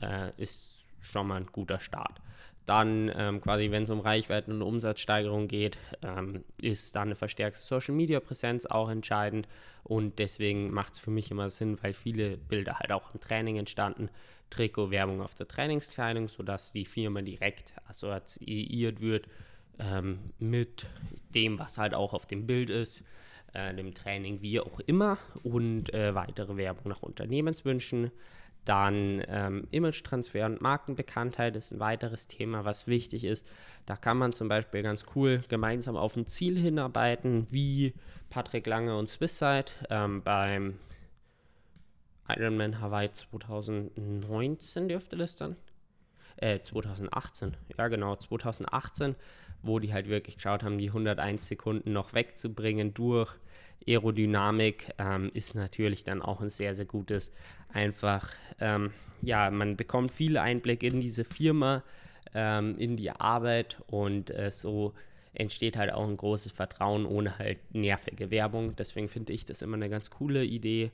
äh, 0.00 0.30
ist 0.36 0.90
schon 1.00 1.26
mal 1.26 1.36
ein 1.36 1.46
guter 1.46 1.80
Start. 1.80 2.20
Dann 2.66 3.12
ähm, 3.14 3.40
quasi, 3.42 3.70
wenn 3.70 3.82
es 3.82 3.90
um 3.90 4.00
Reichweiten 4.00 4.52
und 4.52 4.62
Umsatzsteigerung 4.62 5.48
geht, 5.48 5.76
ähm, 6.02 6.44
ist 6.62 6.96
da 6.96 7.02
eine 7.02 7.14
verstärkte 7.14 7.60
Social-Media-Präsenz 7.60 8.64
auch 8.64 8.88
entscheidend. 8.88 9.48
Und 9.82 10.18
deswegen 10.18 10.70
macht 10.70 10.94
es 10.94 10.98
für 10.98 11.10
mich 11.10 11.30
immer 11.30 11.50
Sinn, 11.50 11.76
weil 11.82 11.92
viele 11.92 12.38
Bilder 12.38 12.78
halt 12.78 12.90
auch 12.90 13.12
im 13.12 13.20
Training 13.20 13.56
entstanden. 13.56 14.08
Trikot-Werbung 14.50 15.20
auf 15.20 15.34
der 15.34 15.48
Trainingskleidung, 15.48 16.28
sodass 16.28 16.72
die 16.72 16.84
Firma 16.84 17.22
direkt 17.22 17.74
assoziiert 17.86 19.00
wird 19.00 19.26
ähm, 19.78 20.18
mit 20.38 20.86
dem, 21.34 21.58
was 21.58 21.78
halt 21.78 21.94
auch 21.94 22.12
auf 22.12 22.26
dem 22.26 22.46
Bild 22.46 22.70
ist, 22.70 23.04
äh, 23.52 23.74
dem 23.74 23.94
Training, 23.94 24.42
wie 24.42 24.60
auch 24.60 24.80
immer. 24.80 25.18
Und 25.42 25.92
äh, 25.92 26.14
weitere 26.14 26.56
Werbung 26.56 26.88
nach 26.88 27.02
Unternehmenswünschen 27.02 28.10
dann 28.64 29.22
ähm, 29.28 29.66
Image-Transfer 29.70 30.46
und 30.46 30.60
Markenbekanntheit 30.60 31.54
ist 31.56 31.72
ein 31.72 31.80
weiteres 31.80 32.26
Thema, 32.28 32.64
was 32.64 32.86
wichtig 32.86 33.24
ist. 33.24 33.46
Da 33.84 33.96
kann 33.96 34.16
man 34.16 34.32
zum 34.32 34.48
Beispiel 34.48 34.82
ganz 34.82 35.04
cool 35.14 35.42
gemeinsam 35.48 35.96
auf 35.96 36.16
ein 36.16 36.26
Ziel 36.26 36.58
hinarbeiten, 36.58 37.46
wie 37.50 37.92
Patrick 38.30 38.66
Lange 38.66 38.96
und 38.96 39.08
Swisside 39.08 39.66
ähm, 39.90 40.22
beim 40.22 40.78
Ironman 42.28 42.80
Hawaii 42.80 43.12
2019 43.12 44.88
dürfte 44.88 45.16
das 45.16 45.36
dann. 45.36 45.56
Äh, 46.36 46.60
2018, 46.60 47.56
ja 47.78 47.88
genau, 47.88 48.16
2018, 48.16 49.14
wo 49.62 49.78
die 49.78 49.92
halt 49.92 50.08
wirklich 50.08 50.36
geschaut 50.36 50.62
haben, 50.62 50.78
die 50.78 50.88
101 50.88 51.46
Sekunden 51.46 51.92
noch 51.92 52.12
wegzubringen 52.12 52.92
durch 52.92 53.36
Aerodynamik, 53.86 54.94
ähm, 54.98 55.30
ist 55.34 55.54
natürlich 55.54 56.04
dann 56.04 56.22
auch 56.22 56.40
ein 56.40 56.50
sehr, 56.50 56.74
sehr 56.74 56.86
gutes 56.86 57.32
einfach, 57.72 58.30
ähm, 58.60 58.92
ja, 59.20 59.50
man 59.50 59.76
bekommt 59.76 60.10
viel 60.10 60.38
Einblick 60.38 60.82
in 60.82 61.00
diese 61.00 61.24
Firma, 61.24 61.82
ähm, 62.34 62.76
in 62.78 62.96
die 62.96 63.10
Arbeit 63.10 63.78
und 63.86 64.30
äh, 64.30 64.50
so 64.50 64.94
entsteht 65.34 65.76
halt 65.76 65.92
auch 65.92 66.06
ein 66.06 66.16
großes 66.16 66.52
Vertrauen 66.52 67.06
ohne 67.06 67.38
halt 67.38 67.58
nervige 67.74 68.30
Werbung. 68.30 68.76
Deswegen 68.76 69.08
finde 69.08 69.32
ich 69.32 69.44
das 69.44 69.62
immer 69.62 69.76
eine 69.76 69.90
ganz 69.90 70.10
coole 70.10 70.44
Idee. 70.44 70.90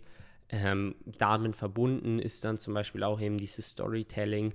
Ähm, 0.50 0.96
damit 1.04 1.56
verbunden 1.56 2.18
ist 2.18 2.44
dann 2.44 2.58
zum 2.58 2.74
Beispiel 2.74 3.02
auch 3.04 3.20
eben 3.20 3.38
dieses 3.38 3.70
Storytelling, 3.70 4.52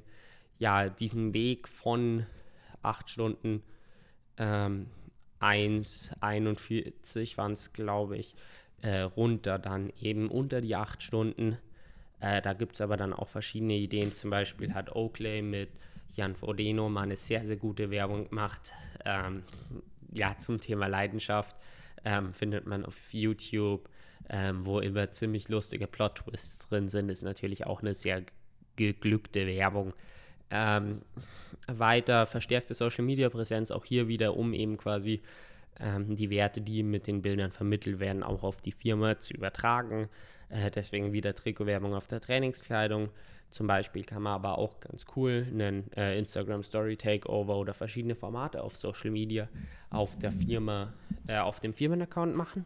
ja, 0.60 0.89
diesen 0.89 1.34
Weg 1.34 1.67
von 1.67 2.25
8 2.81 3.10
Stunden 3.10 3.63
ähm, 4.38 4.88
1,41 5.39 7.38
waren 7.38 7.53
es, 7.53 7.73
glaube 7.73 8.17
ich, 8.17 8.36
äh, 8.81 9.01
runter 9.01 9.58
dann 9.60 9.91
eben 9.99 10.29
unter 10.29 10.62
die 10.62 10.75
8 10.75 11.01
Stunden 11.01 11.58
äh, 12.19 12.41
da 12.41 12.53
gibt 12.53 12.75
es 12.75 12.81
aber 12.81 12.97
dann 12.97 13.13
auch 13.13 13.27
verschiedene 13.27 13.73
Ideen. 13.73 14.13
Zum 14.13 14.29
Beispiel 14.29 14.73
hat 14.73 14.95
Oakley 14.95 15.41
mit 15.41 15.69
Jan 16.13 16.36
Frodeno 16.36 16.89
mal 16.89 17.03
eine 17.03 17.15
sehr, 17.15 17.45
sehr 17.45 17.58
gute 17.58 17.91
Werbung 17.91 18.29
gemacht. 18.29 18.73
Ähm, 19.05 19.43
ja, 20.12 20.38
zum 20.39 20.60
Thema 20.60 20.88
Leidenschaft 20.88 21.55
ähm, 22.03 22.34
findet 22.34 22.65
man 22.65 22.86
auf 22.86 23.13
YouTube, 23.13 23.89
ähm, 24.30 24.66
wo 24.66 24.80
immer 24.80 25.12
ziemlich 25.12 25.50
lustige 25.50 25.88
Plot-Twists 25.88 26.68
drin 26.68 26.90
sind. 26.90 27.10
Ist 27.10 27.24
natürlich 27.24 27.66
auch 27.66 27.82
eine 27.82 27.94
sehr 27.94 28.24
geglückte 28.76 29.48
Werbung. 29.48 29.94
Ähm, 30.52 31.02
weiter 31.68 32.26
verstärkte 32.26 32.74
Social-Media-Präsenz, 32.74 33.72
auch 33.72 33.86
hier 33.86 34.08
wieder, 34.08 34.38
um 34.38 34.54
eben 34.54 34.78
quasi 34.78 35.22
ähm, 35.80 36.16
die 36.16 36.30
Werte, 36.30 36.62
die 36.62 36.84
mit 36.84 37.08
den 37.08 37.22
Bildern 37.22 37.52
vermittelt 37.52 38.00
werden, 38.00 38.24
auch 38.24 38.44
auf 38.44 38.58
die 38.58 38.72
Firma 38.72 39.20
zu 39.20 39.34
übertragen. 39.34 40.10
Äh, 40.50 40.72
deswegen 40.72 41.14
wieder 41.14 41.34
Trikotwerbung 41.34 41.94
auf 41.94 42.08
der 42.08 42.22
Trainingskleidung. 42.22 43.10
Zum 43.52 43.68
Beispiel 43.68 44.04
kann 44.04 44.22
man 44.22 44.34
aber 44.34 44.58
auch 44.58 44.80
ganz 44.80 45.06
cool 45.16 45.48
einen 45.50 45.92
äh, 45.94 46.18
Instagram 46.18 46.62
Story 46.62 46.98
Takeover 46.98 47.58
oder 47.58 47.74
verschiedene 47.74 48.16
Formate 48.16 48.62
auf 48.62 48.76
Social 48.76 49.12
Media 49.12 49.48
auf 49.90 50.18
der 50.18 50.32
Firma, 50.32 50.94
äh, 51.28 51.38
auf 51.38 51.60
dem 51.60 51.74
Firmenaccount 51.74 52.36
machen. 52.36 52.66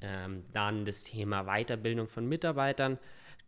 Ähm, 0.00 0.44
dann 0.52 0.84
das 0.84 1.04
Thema 1.04 1.44
Weiterbildung 1.44 2.08
von 2.08 2.28
Mitarbeitern. 2.28 2.98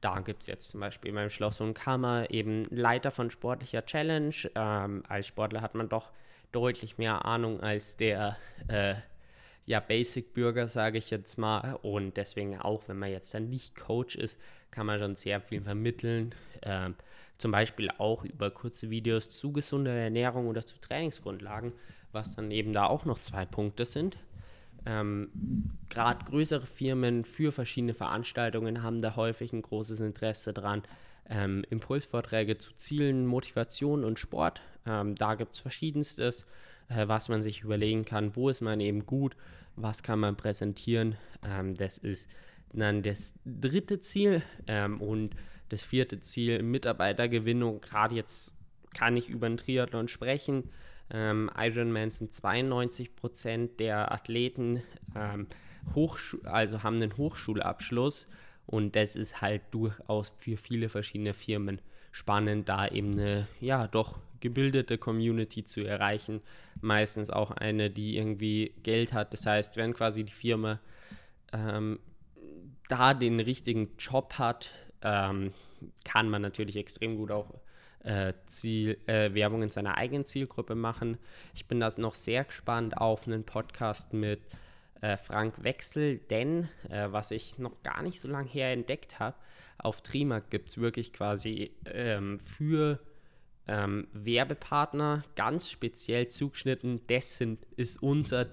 Da 0.00 0.20
gibt 0.20 0.42
es 0.42 0.48
jetzt 0.48 0.70
zum 0.70 0.80
Beispiel 0.80 1.12
beim 1.12 1.30
Schloss 1.30 1.60
und 1.60 1.74
Kammer 1.74 2.30
eben 2.30 2.66
Leiter 2.70 3.10
von 3.10 3.30
sportlicher 3.30 3.86
Challenge. 3.86 4.34
Ähm, 4.54 5.04
als 5.08 5.28
Sportler 5.28 5.60
hat 5.60 5.74
man 5.74 5.88
doch 5.88 6.10
deutlich 6.50 6.98
mehr 6.98 7.24
Ahnung 7.24 7.60
als 7.60 7.96
der 7.96 8.36
äh, 8.68 8.94
ja, 9.64 9.80
Basic-Bürger, 9.80 10.68
sage 10.68 10.98
ich 10.98 11.10
jetzt 11.10 11.38
mal. 11.38 11.78
Und 11.82 12.16
deswegen 12.16 12.58
auch, 12.60 12.88
wenn 12.88 12.98
man 12.98 13.10
jetzt 13.10 13.32
dann 13.32 13.48
nicht 13.48 13.76
Coach 13.76 14.16
ist, 14.16 14.40
kann 14.70 14.86
man 14.86 14.98
schon 14.98 15.14
sehr 15.14 15.40
viel 15.40 15.62
vermitteln. 15.62 16.34
Ähm, 16.62 16.96
zum 17.38 17.50
Beispiel 17.50 17.90
auch 17.98 18.24
über 18.24 18.50
kurze 18.50 18.90
Videos 18.90 19.28
zu 19.28 19.52
gesunder 19.52 19.92
Ernährung 19.92 20.46
oder 20.46 20.66
zu 20.66 20.80
Trainingsgrundlagen, 20.80 21.72
was 22.12 22.34
dann 22.34 22.50
eben 22.50 22.72
da 22.72 22.86
auch 22.86 23.04
noch 23.04 23.18
zwei 23.18 23.46
Punkte 23.46 23.84
sind. 23.84 24.16
Ähm, 24.86 25.30
Gerade 25.88 26.24
größere 26.24 26.66
Firmen 26.66 27.24
für 27.24 27.52
verschiedene 27.52 27.94
Veranstaltungen 27.94 28.82
haben 28.82 29.02
da 29.02 29.16
häufig 29.16 29.52
ein 29.52 29.62
großes 29.62 30.00
Interesse 30.00 30.52
dran. 30.52 30.82
Ähm, 31.28 31.64
Impulsvorträge 31.70 32.58
zu 32.58 32.74
Zielen, 32.76 33.26
Motivation 33.26 34.04
und 34.04 34.18
Sport. 34.18 34.62
Ähm, 34.86 35.14
da 35.14 35.34
gibt 35.34 35.54
es 35.54 35.60
verschiedenstes 35.60 36.46
äh, 36.88 37.08
was 37.08 37.28
man 37.28 37.42
sich 37.42 37.62
überlegen 37.62 38.04
kann, 38.04 38.36
wo 38.36 38.48
ist 38.48 38.60
man 38.60 38.80
eben 38.80 39.06
gut, 39.06 39.36
was 39.76 40.02
kann 40.02 40.20
man 40.20 40.36
präsentieren. 40.36 41.16
Ähm, 41.44 41.74
das 41.74 41.98
ist 41.98 42.28
dann 42.72 43.02
das 43.02 43.34
dritte 43.44 44.00
Ziel 44.00 44.42
ähm, 44.66 45.00
und 45.00 45.34
das 45.68 45.82
vierte 45.82 46.20
Ziel, 46.20 46.62
Mitarbeitergewinnung. 46.62 47.80
Gerade 47.80 48.14
jetzt 48.14 48.56
kann 48.94 49.16
ich 49.16 49.30
über 49.30 49.48
den 49.48 49.56
Triathlon 49.56 50.08
sprechen. 50.08 50.70
Ähm, 51.12 51.50
Ironman 51.56 52.10
sind 52.10 52.34
92 52.34 53.14
Prozent 53.14 53.80
der 53.80 54.10
Athleten, 54.12 54.82
ähm, 55.14 55.46
also 56.44 56.82
haben 56.82 56.96
einen 56.96 57.16
Hochschulabschluss 57.16 58.26
und 58.66 58.96
das 58.96 59.16
ist 59.16 59.42
halt 59.42 59.62
durchaus 59.72 60.34
für 60.38 60.56
viele 60.56 60.88
verschiedene 60.88 61.34
Firmen 61.34 61.82
spannend, 62.12 62.68
da 62.68 62.88
eben 62.88 63.12
eine 63.12 63.46
ja 63.60 63.86
doch 63.88 64.20
gebildete 64.40 64.98
Community 64.98 65.64
zu 65.64 65.82
erreichen. 65.82 66.40
Meistens 66.80 67.30
auch 67.30 67.50
eine, 67.52 67.90
die 67.90 68.16
irgendwie 68.16 68.74
Geld 68.82 69.12
hat. 69.12 69.32
Das 69.32 69.46
heißt, 69.46 69.76
wenn 69.76 69.94
quasi 69.94 70.24
die 70.24 70.32
Firma 70.32 70.80
ähm, 71.52 72.00
da 72.88 73.14
den 73.14 73.40
richtigen 73.40 73.90
Job 73.98 74.34
hat, 74.38 74.72
ähm, 75.02 75.52
kann 76.04 76.28
man 76.28 76.42
natürlich 76.42 76.76
extrem 76.76 77.16
gut 77.16 77.30
auch 77.30 77.54
äh, 78.04 78.32
Ziel, 78.46 78.98
äh, 79.06 79.32
Werbung 79.34 79.62
in 79.62 79.70
seiner 79.70 79.96
eigenen 79.96 80.24
Zielgruppe 80.24 80.74
machen. 80.74 81.18
Ich 81.54 81.66
bin 81.66 81.80
da 81.80 81.90
noch 81.96 82.14
sehr 82.14 82.44
gespannt 82.44 82.96
auf 82.96 83.26
einen 83.26 83.44
Podcast 83.44 84.12
mit 84.12 84.40
äh, 85.00 85.16
Frank 85.16 85.62
Wechsel, 85.62 86.18
denn 86.18 86.68
äh, 86.88 87.08
was 87.10 87.30
ich 87.30 87.58
noch 87.58 87.82
gar 87.82 88.02
nicht 88.02 88.20
so 88.20 88.28
lange 88.28 88.48
her 88.48 88.72
entdeckt 88.72 89.20
habe, 89.20 89.36
auf 89.78 90.00
Trimark 90.02 90.50
gibt 90.50 90.70
es 90.70 90.78
wirklich 90.78 91.12
quasi 91.12 91.72
ähm, 91.86 92.38
für 92.38 93.00
ähm, 93.66 94.08
Werbepartner 94.12 95.24
ganz 95.34 95.70
speziell 95.70 96.28
zugeschnitten, 96.28 97.00
das 97.08 97.36
sind, 97.36 97.64
ist 97.76 98.02
unser 98.02 98.44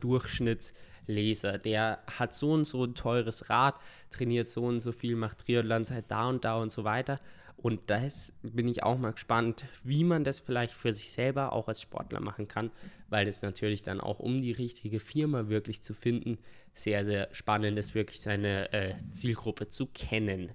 Durchschnittsleser. 1.10 1.57
Der 1.57 1.99
hat 2.07 2.34
so 2.34 2.51
und 2.53 2.66
so 2.66 2.86
ein 2.86 2.95
teures 2.95 3.49
Rad, 3.49 3.76
trainiert 4.12 4.47
so 4.49 4.64
und 4.64 4.80
so 4.80 4.91
viel, 4.91 5.16
macht 5.16 5.45
Triathlon 5.45 5.86
seit 5.86 6.10
da 6.10 6.30
und 6.30 6.45
da 6.45 6.57
und 6.57 6.72
so 6.72 6.84
weiter. 6.84 7.20
Und 7.57 7.89
da 7.89 8.01
bin 8.41 8.70
ich 8.70 8.84
auch 8.84 8.97
mal 8.97 9.12
gespannt, 9.12 9.66
wie 9.84 10.05
man 10.05 10.24
das 10.24 10.39
vielleicht 10.39 10.74
für 10.74 10.93
sich 10.93 11.12
selber 11.12 11.51
auch 11.51 11.68
als 11.68 11.82
Sportler 11.82 12.22
machen 12.22 12.47
kann, 12.47 12.72
weil 13.10 13.26
das 13.26 13.41
natürlich 13.41 13.84
dann 13.84 13.99
auch, 13.99 14.20
um 14.20 14.39
die 14.39 14.53
richtige 14.53 15.01
Firma 15.01 15.49
wirklich 15.49 15.82
zu 15.82 15.93
finden, 15.93 16.38
sehr, 16.74 17.03
sehr 17.03 17.28
spannend 17.34 17.78
ist, 17.78 17.95
wirklich 17.95 18.22
seine 18.22 18.72
äh, 18.72 18.95
Zielgruppe 19.12 19.68
zu 19.68 19.88
kennen. 19.88 20.53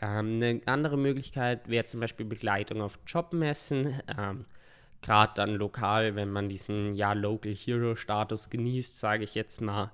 Ähm, 0.00 0.42
eine 0.42 0.60
andere 0.66 0.98
Möglichkeit 0.98 1.68
wäre 1.68 1.86
zum 1.86 2.00
Beispiel 2.00 2.26
Begleitung 2.26 2.80
auf 2.80 2.98
Jobmessen. 3.06 4.00
Ähm, 4.18 4.46
Gerade 5.02 5.32
dann 5.34 5.54
lokal, 5.56 6.14
wenn 6.14 6.30
man 6.30 6.48
diesen 6.48 6.94
ja 6.94 7.12
Local 7.12 7.52
Hero 7.52 7.96
Status 7.96 8.50
genießt, 8.50 8.98
sage 9.00 9.24
ich 9.24 9.34
jetzt 9.34 9.60
mal. 9.60 9.90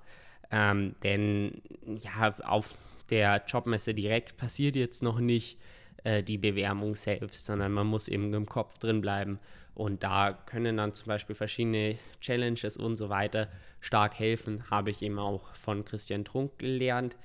Ähm, 0.51 0.95
denn 1.03 1.61
ja, 1.85 2.35
auf 2.43 2.77
der 3.09 3.43
Jobmesse 3.47 3.93
direkt 3.93 4.37
passiert 4.37 4.75
jetzt 4.75 5.03
noch 5.03 5.19
nicht 5.19 5.57
äh, 6.03 6.23
die 6.23 6.37
Bewerbung 6.37 6.95
selbst, 6.95 7.45
sondern 7.45 7.71
man 7.71 7.87
muss 7.87 8.07
eben 8.07 8.33
im 8.33 8.45
Kopf 8.45 8.77
drin 8.77 9.01
bleiben. 9.01 9.39
Und 9.75 10.03
da 10.03 10.33
können 10.45 10.77
dann 10.77 10.93
zum 10.93 11.07
Beispiel 11.07 11.35
verschiedene 11.35 11.97
Challenges 12.21 12.77
und 12.77 12.95
so 12.95 13.09
weiter 13.09 13.47
stark 13.79 14.19
helfen. 14.19 14.69
Habe 14.69 14.89
ich 14.91 15.01
eben 15.01 15.19
auch 15.19 15.55
von 15.55 15.85
Christian 15.85 16.25
Trunk 16.25 16.59
gelernt. 16.59 17.15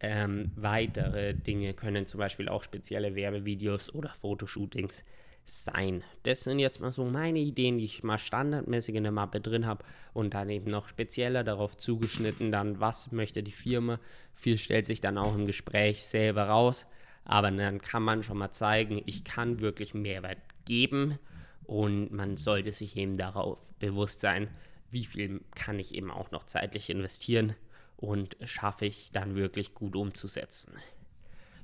Ähm, 0.00 0.52
weitere 0.56 1.34
Dinge 1.34 1.74
können 1.74 2.06
zum 2.06 2.18
Beispiel 2.18 2.48
auch 2.48 2.62
spezielle 2.62 3.14
Werbevideos 3.14 3.94
oder 3.94 4.08
Fotoshootings 4.08 5.02
sein. 5.48 6.04
Das 6.22 6.44
sind 6.44 6.58
jetzt 6.58 6.80
mal 6.80 6.92
so 6.92 7.04
meine 7.04 7.38
Ideen, 7.38 7.78
die 7.78 7.84
ich 7.84 8.02
mal 8.02 8.18
standardmäßig 8.18 8.94
in 8.94 9.02
der 9.02 9.12
Mappe 9.12 9.40
drin 9.40 9.66
habe 9.66 9.84
und 10.12 10.34
dann 10.34 10.50
eben 10.50 10.70
noch 10.70 10.88
spezieller 10.88 11.44
darauf 11.44 11.76
zugeschnitten, 11.76 12.52
dann 12.52 12.80
was 12.80 13.12
möchte 13.12 13.42
die 13.42 13.52
Firma. 13.52 13.98
Viel 14.34 14.58
stellt 14.58 14.86
sich 14.86 15.00
dann 15.00 15.18
auch 15.18 15.34
im 15.34 15.46
Gespräch 15.46 16.04
selber 16.04 16.48
raus, 16.48 16.86
aber 17.24 17.50
dann 17.50 17.80
kann 17.80 18.02
man 18.02 18.22
schon 18.22 18.38
mal 18.38 18.52
zeigen, 18.52 19.02
ich 19.06 19.24
kann 19.24 19.60
wirklich 19.60 19.94
Mehrwert 19.94 20.38
geben 20.64 21.18
und 21.64 22.12
man 22.12 22.36
sollte 22.36 22.72
sich 22.72 22.96
eben 22.96 23.16
darauf 23.16 23.72
bewusst 23.78 24.20
sein, 24.20 24.48
wie 24.90 25.04
viel 25.04 25.40
kann 25.54 25.78
ich 25.78 25.94
eben 25.94 26.10
auch 26.10 26.30
noch 26.30 26.44
zeitlich 26.44 26.88
investieren 26.90 27.54
und 27.96 28.36
schaffe 28.44 28.86
ich 28.86 29.12
dann 29.12 29.34
wirklich 29.34 29.74
gut 29.74 29.96
umzusetzen. 29.96 30.72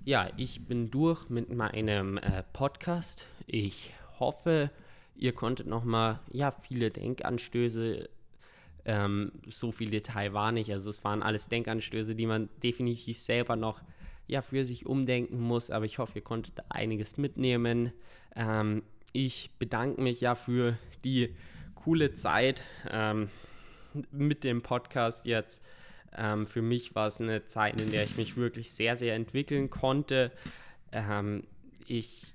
Ja, 0.07 0.29
ich 0.37 0.67
bin 0.67 0.91
durch 0.91 1.31
mit 1.31 1.51
meinem 1.51 2.19
äh, 2.19 2.43
Podcast. 2.53 3.27
Ich 3.47 3.95
hoffe, 4.21 4.71
ihr 5.17 5.33
konntet 5.33 5.67
nochmal 5.67 6.21
ja, 6.31 6.51
viele 6.51 6.91
Denkanstöße, 6.91 8.11
ähm, 8.85 9.33
so 9.49 9.73
viel 9.73 9.89
Detail 9.89 10.35
war 10.35 10.53
nicht. 10.53 10.71
Also 10.71 10.91
es 10.91 11.05
waren 11.05 11.23
alles 11.23 11.49
Denkanstöße, 11.49 12.15
die 12.15 12.27
man 12.27 12.51
definitiv 12.63 13.19
selber 13.19 13.57
noch 13.57 13.81
ja, 14.27 14.43
für 14.43 14.67
sich 14.67 14.85
umdenken 14.85 15.41
muss. 15.41 15.71
Aber 15.71 15.87
ich 15.87 15.99
hoffe, 15.99 16.17
ihr 16.17 16.25
konntet 16.25 16.63
einiges 16.69 17.17
mitnehmen. 17.17 17.91
Ähm, 18.37 18.83
ich 19.15 19.53
bedanke 19.59 20.03
mich 20.03 20.21
ja 20.21 20.35
für 20.35 20.77
die 21.03 21.35
coole 21.77 22.13
Zeit 22.13 22.63
ähm, 22.91 23.31
mit 24.11 24.45
dem 24.45 24.61
Podcast 24.61 25.25
jetzt. 25.25 25.65
Ähm, 26.17 26.47
für 26.47 26.63
mich 26.63 26.95
war 26.95 27.09
es 27.09 27.21
eine 27.21 27.47
Zeit, 27.47 27.81
in 27.81 27.91
der 27.91 28.05
ich 28.05 28.17
mich 28.17 28.37
wirklich 28.37 28.73
sehr, 28.73 28.97
sehr 28.97 29.15
entwickeln 29.15 29.71
konnte. 29.71 30.31
Ähm, 30.93 31.45
ich, 31.87 32.35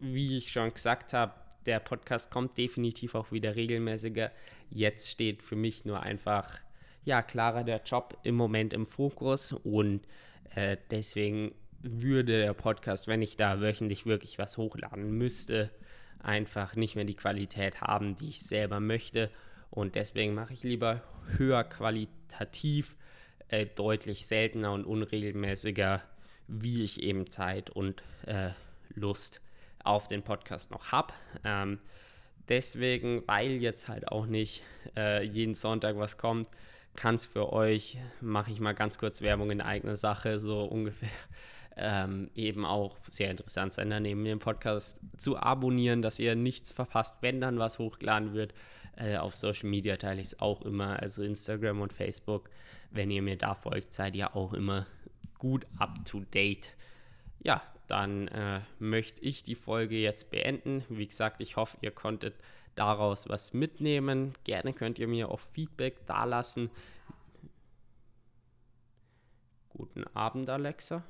wie 0.00 0.38
ich 0.38 0.52
schon 0.52 0.72
gesagt 0.72 1.12
habe, 1.12 1.34
der 1.66 1.80
Podcast 1.80 2.30
kommt 2.30 2.56
definitiv 2.56 3.14
auch 3.14 3.32
wieder 3.32 3.56
regelmäßiger. 3.56 4.30
Jetzt 4.70 5.10
steht 5.10 5.42
für 5.42 5.56
mich 5.56 5.84
nur 5.84 6.00
einfach, 6.00 6.60
ja, 7.04 7.22
klarer 7.22 7.64
der 7.64 7.82
Job 7.84 8.18
im 8.22 8.36
Moment 8.36 8.72
im 8.72 8.86
Fokus 8.86 9.52
und 9.52 10.02
äh, 10.54 10.76
deswegen 10.90 11.52
würde 11.82 12.38
der 12.38 12.54
Podcast, 12.54 13.06
wenn 13.08 13.22
ich 13.22 13.36
da 13.36 13.60
wöchentlich 13.60 14.06
wirklich 14.06 14.38
was 14.38 14.56
hochladen 14.56 15.10
müsste, 15.12 15.70
einfach 16.20 16.74
nicht 16.74 16.96
mehr 16.96 17.04
die 17.04 17.14
Qualität 17.14 17.80
haben, 17.80 18.16
die 18.16 18.28
ich 18.28 18.42
selber 18.42 18.80
möchte. 18.80 19.30
Und 19.76 19.94
deswegen 19.94 20.32
mache 20.32 20.54
ich 20.54 20.62
lieber 20.62 21.02
höher 21.36 21.62
qualitativ, 21.62 22.96
äh, 23.48 23.66
deutlich 23.66 24.26
seltener 24.26 24.72
und 24.72 24.86
unregelmäßiger, 24.86 26.02
wie 26.48 26.82
ich 26.82 27.02
eben 27.02 27.30
Zeit 27.30 27.68
und 27.68 28.02
äh, 28.24 28.52
Lust 28.94 29.42
auf 29.84 30.08
den 30.08 30.22
Podcast 30.22 30.70
noch 30.70 30.92
habe. 30.92 31.12
Ähm, 31.44 31.78
deswegen, 32.48 33.22
weil 33.26 33.50
jetzt 33.62 33.88
halt 33.88 34.08
auch 34.08 34.24
nicht 34.24 34.62
äh, 34.96 35.22
jeden 35.22 35.54
Sonntag 35.54 35.98
was 35.98 36.16
kommt, 36.16 36.48
kann 36.96 37.16
es 37.16 37.26
für 37.26 37.52
euch, 37.52 37.98
mache 38.22 38.52
ich 38.52 38.60
mal 38.60 38.72
ganz 38.72 38.96
kurz 38.96 39.20
Werbung 39.20 39.50
in 39.50 39.60
eigener 39.60 39.98
Sache, 39.98 40.40
so 40.40 40.64
ungefähr, 40.64 41.10
ähm, 41.76 42.30
eben 42.34 42.64
auch 42.64 42.96
sehr 43.06 43.30
interessant 43.30 43.74
sein, 43.74 43.90
dann 43.90 44.02
neben 44.02 44.24
dem 44.24 44.38
Podcast 44.38 45.00
zu 45.18 45.36
abonnieren, 45.36 46.02
dass 46.02 46.18
ihr 46.18 46.34
nichts 46.34 46.72
verpasst, 46.72 47.18
wenn 47.20 47.40
dann 47.40 47.58
was 47.58 47.78
hochgeladen 47.78 48.32
wird. 48.32 48.54
Äh, 48.96 49.18
auf 49.18 49.34
Social 49.34 49.68
Media 49.68 49.96
teile 49.96 50.20
ich 50.20 50.28
es 50.28 50.40
auch 50.40 50.62
immer, 50.62 51.00
also 51.00 51.22
Instagram 51.22 51.82
und 51.82 51.92
Facebook. 51.92 52.48
Wenn 52.90 53.10
ihr 53.10 53.20
mir 53.20 53.36
da 53.36 53.54
folgt, 53.54 53.92
seid 53.92 54.16
ihr 54.16 54.34
auch 54.34 54.54
immer 54.54 54.86
gut 55.38 55.66
up 55.78 56.04
to 56.06 56.20
date. 56.32 56.74
Ja, 57.42 57.62
dann 57.88 58.28
äh, 58.28 58.60
möchte 58.78 59.20
ich 59.20 59.42
die 59.42 59.54
Folge 59.54 59.96
jetzt 59.96 60.30
beenden. 60.30 60.82
Wie 60.88 61.06
gesagt, 61.06 61.40
ich 61.42 61.56
hoffe, 61.56 61.76
ihr 61.82 61.90
konntet 61.90 62.34
daraus 62.74 63.28
was 63.28 63.52
mitnehmen. 63.52 64.32
Gerne 64.44 64.72
könnt 64.72 64.98
ihr 64.98 65.08
mir 65.08 65.30
auch 65.30 65.40
Feedback 65.40 66.06
dalassen. 66.06 66.70
Guten 69.68 70.04
Abend, 70.14 70.48
Alexa. 70.48 71.04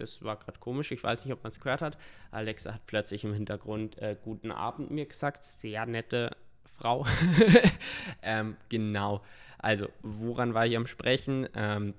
Das 0.00 0.22
war 0.22 0.36
gerade 0.36 0.58
komisch. 0.58 0.90
Ich 0.92 1.02
weiß 1.02 1.24
nicht, 1.24 1.32
ob 1.32 1.42
man 1.42 1.50
es 1.50 1.60
gehört 1.60 1.82
hat. 1.82 1.96
Alexa 2.30 2.74
hat 2.74 2.86
plötzlich 2.86 3.24
im 3.24 3.32
Hintergrund 3.32 3.98
äh, 3.98 4.16
Guten 4.22 4.50
Abend 4.50 4.90
mir 4.90 5.06
gesagt. 5.06 5.42
Sehr 5.42 5.86
nette 5.86 6.36
Frau. 6.64 7.06
ähm, 8.22 8.56
genau. 8.68 9.22
Also, 9.58 9.88
woran 10.02 10.54
war 10.54 10.66
ich 10.66 10.76
am 10.76 10.86
Sprechen? 10.86 11.48
Ähm, 11.54 11.94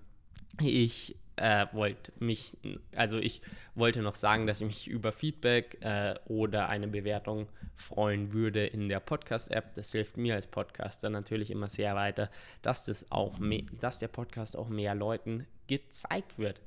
ich 0.60 1.16
äh, 1.42 1.66
wollte 1.72 2.12
mich, 2.20 2.58
also 2.96 3.18
ich 3.18 3.42
wollte 3.74 4.02
noch 4.02 4.16
sagen, 4.16 4.48
dass 4.48 4.62
ich 4.62 4.68
mich 4.68 4.88
über 4.88 5.12
Feedback 5.12 5.78
äh, 5.82 6.16
oder 6.26 6.70
eine 6.70 6.88
Bewertung 6.88 7.48
freuen 7.76 8.34
würde 8.34 8.66
in 8.66 8.90
der 8.90 9.00
Podcast-App. 9.00 9.74
Das 9.76 9.92
hilft 9.92 10.18
mir 10.18 10.36
als 10.36 10.48
Podcaster 10.48 11.10
natürlich 11.10 11.52
immer 11.52 11.68
sehr 11.68 11.96
weiter, 11.96 12.30
dass, 12.62 12.86
das 12.86 13.12
auch 13.12 13.40
dass 13.80 14.00
der 14.00 14.10
Podcast 14.10 14.56
auch 14.56 14.70
mehr 14.70 14.94
Leuten 14.94 15.48
gezeigt 15.68 16.38
wird. 16.38 16.62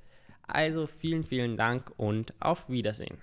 Also 0.47 0.87
vielen, 0.87 1.25
vielen 1.25 1.57
Dank 1.57 1.93
und 1.97 2.35
auf 2.41 2.69
Wiedersehen. 2.69 3.19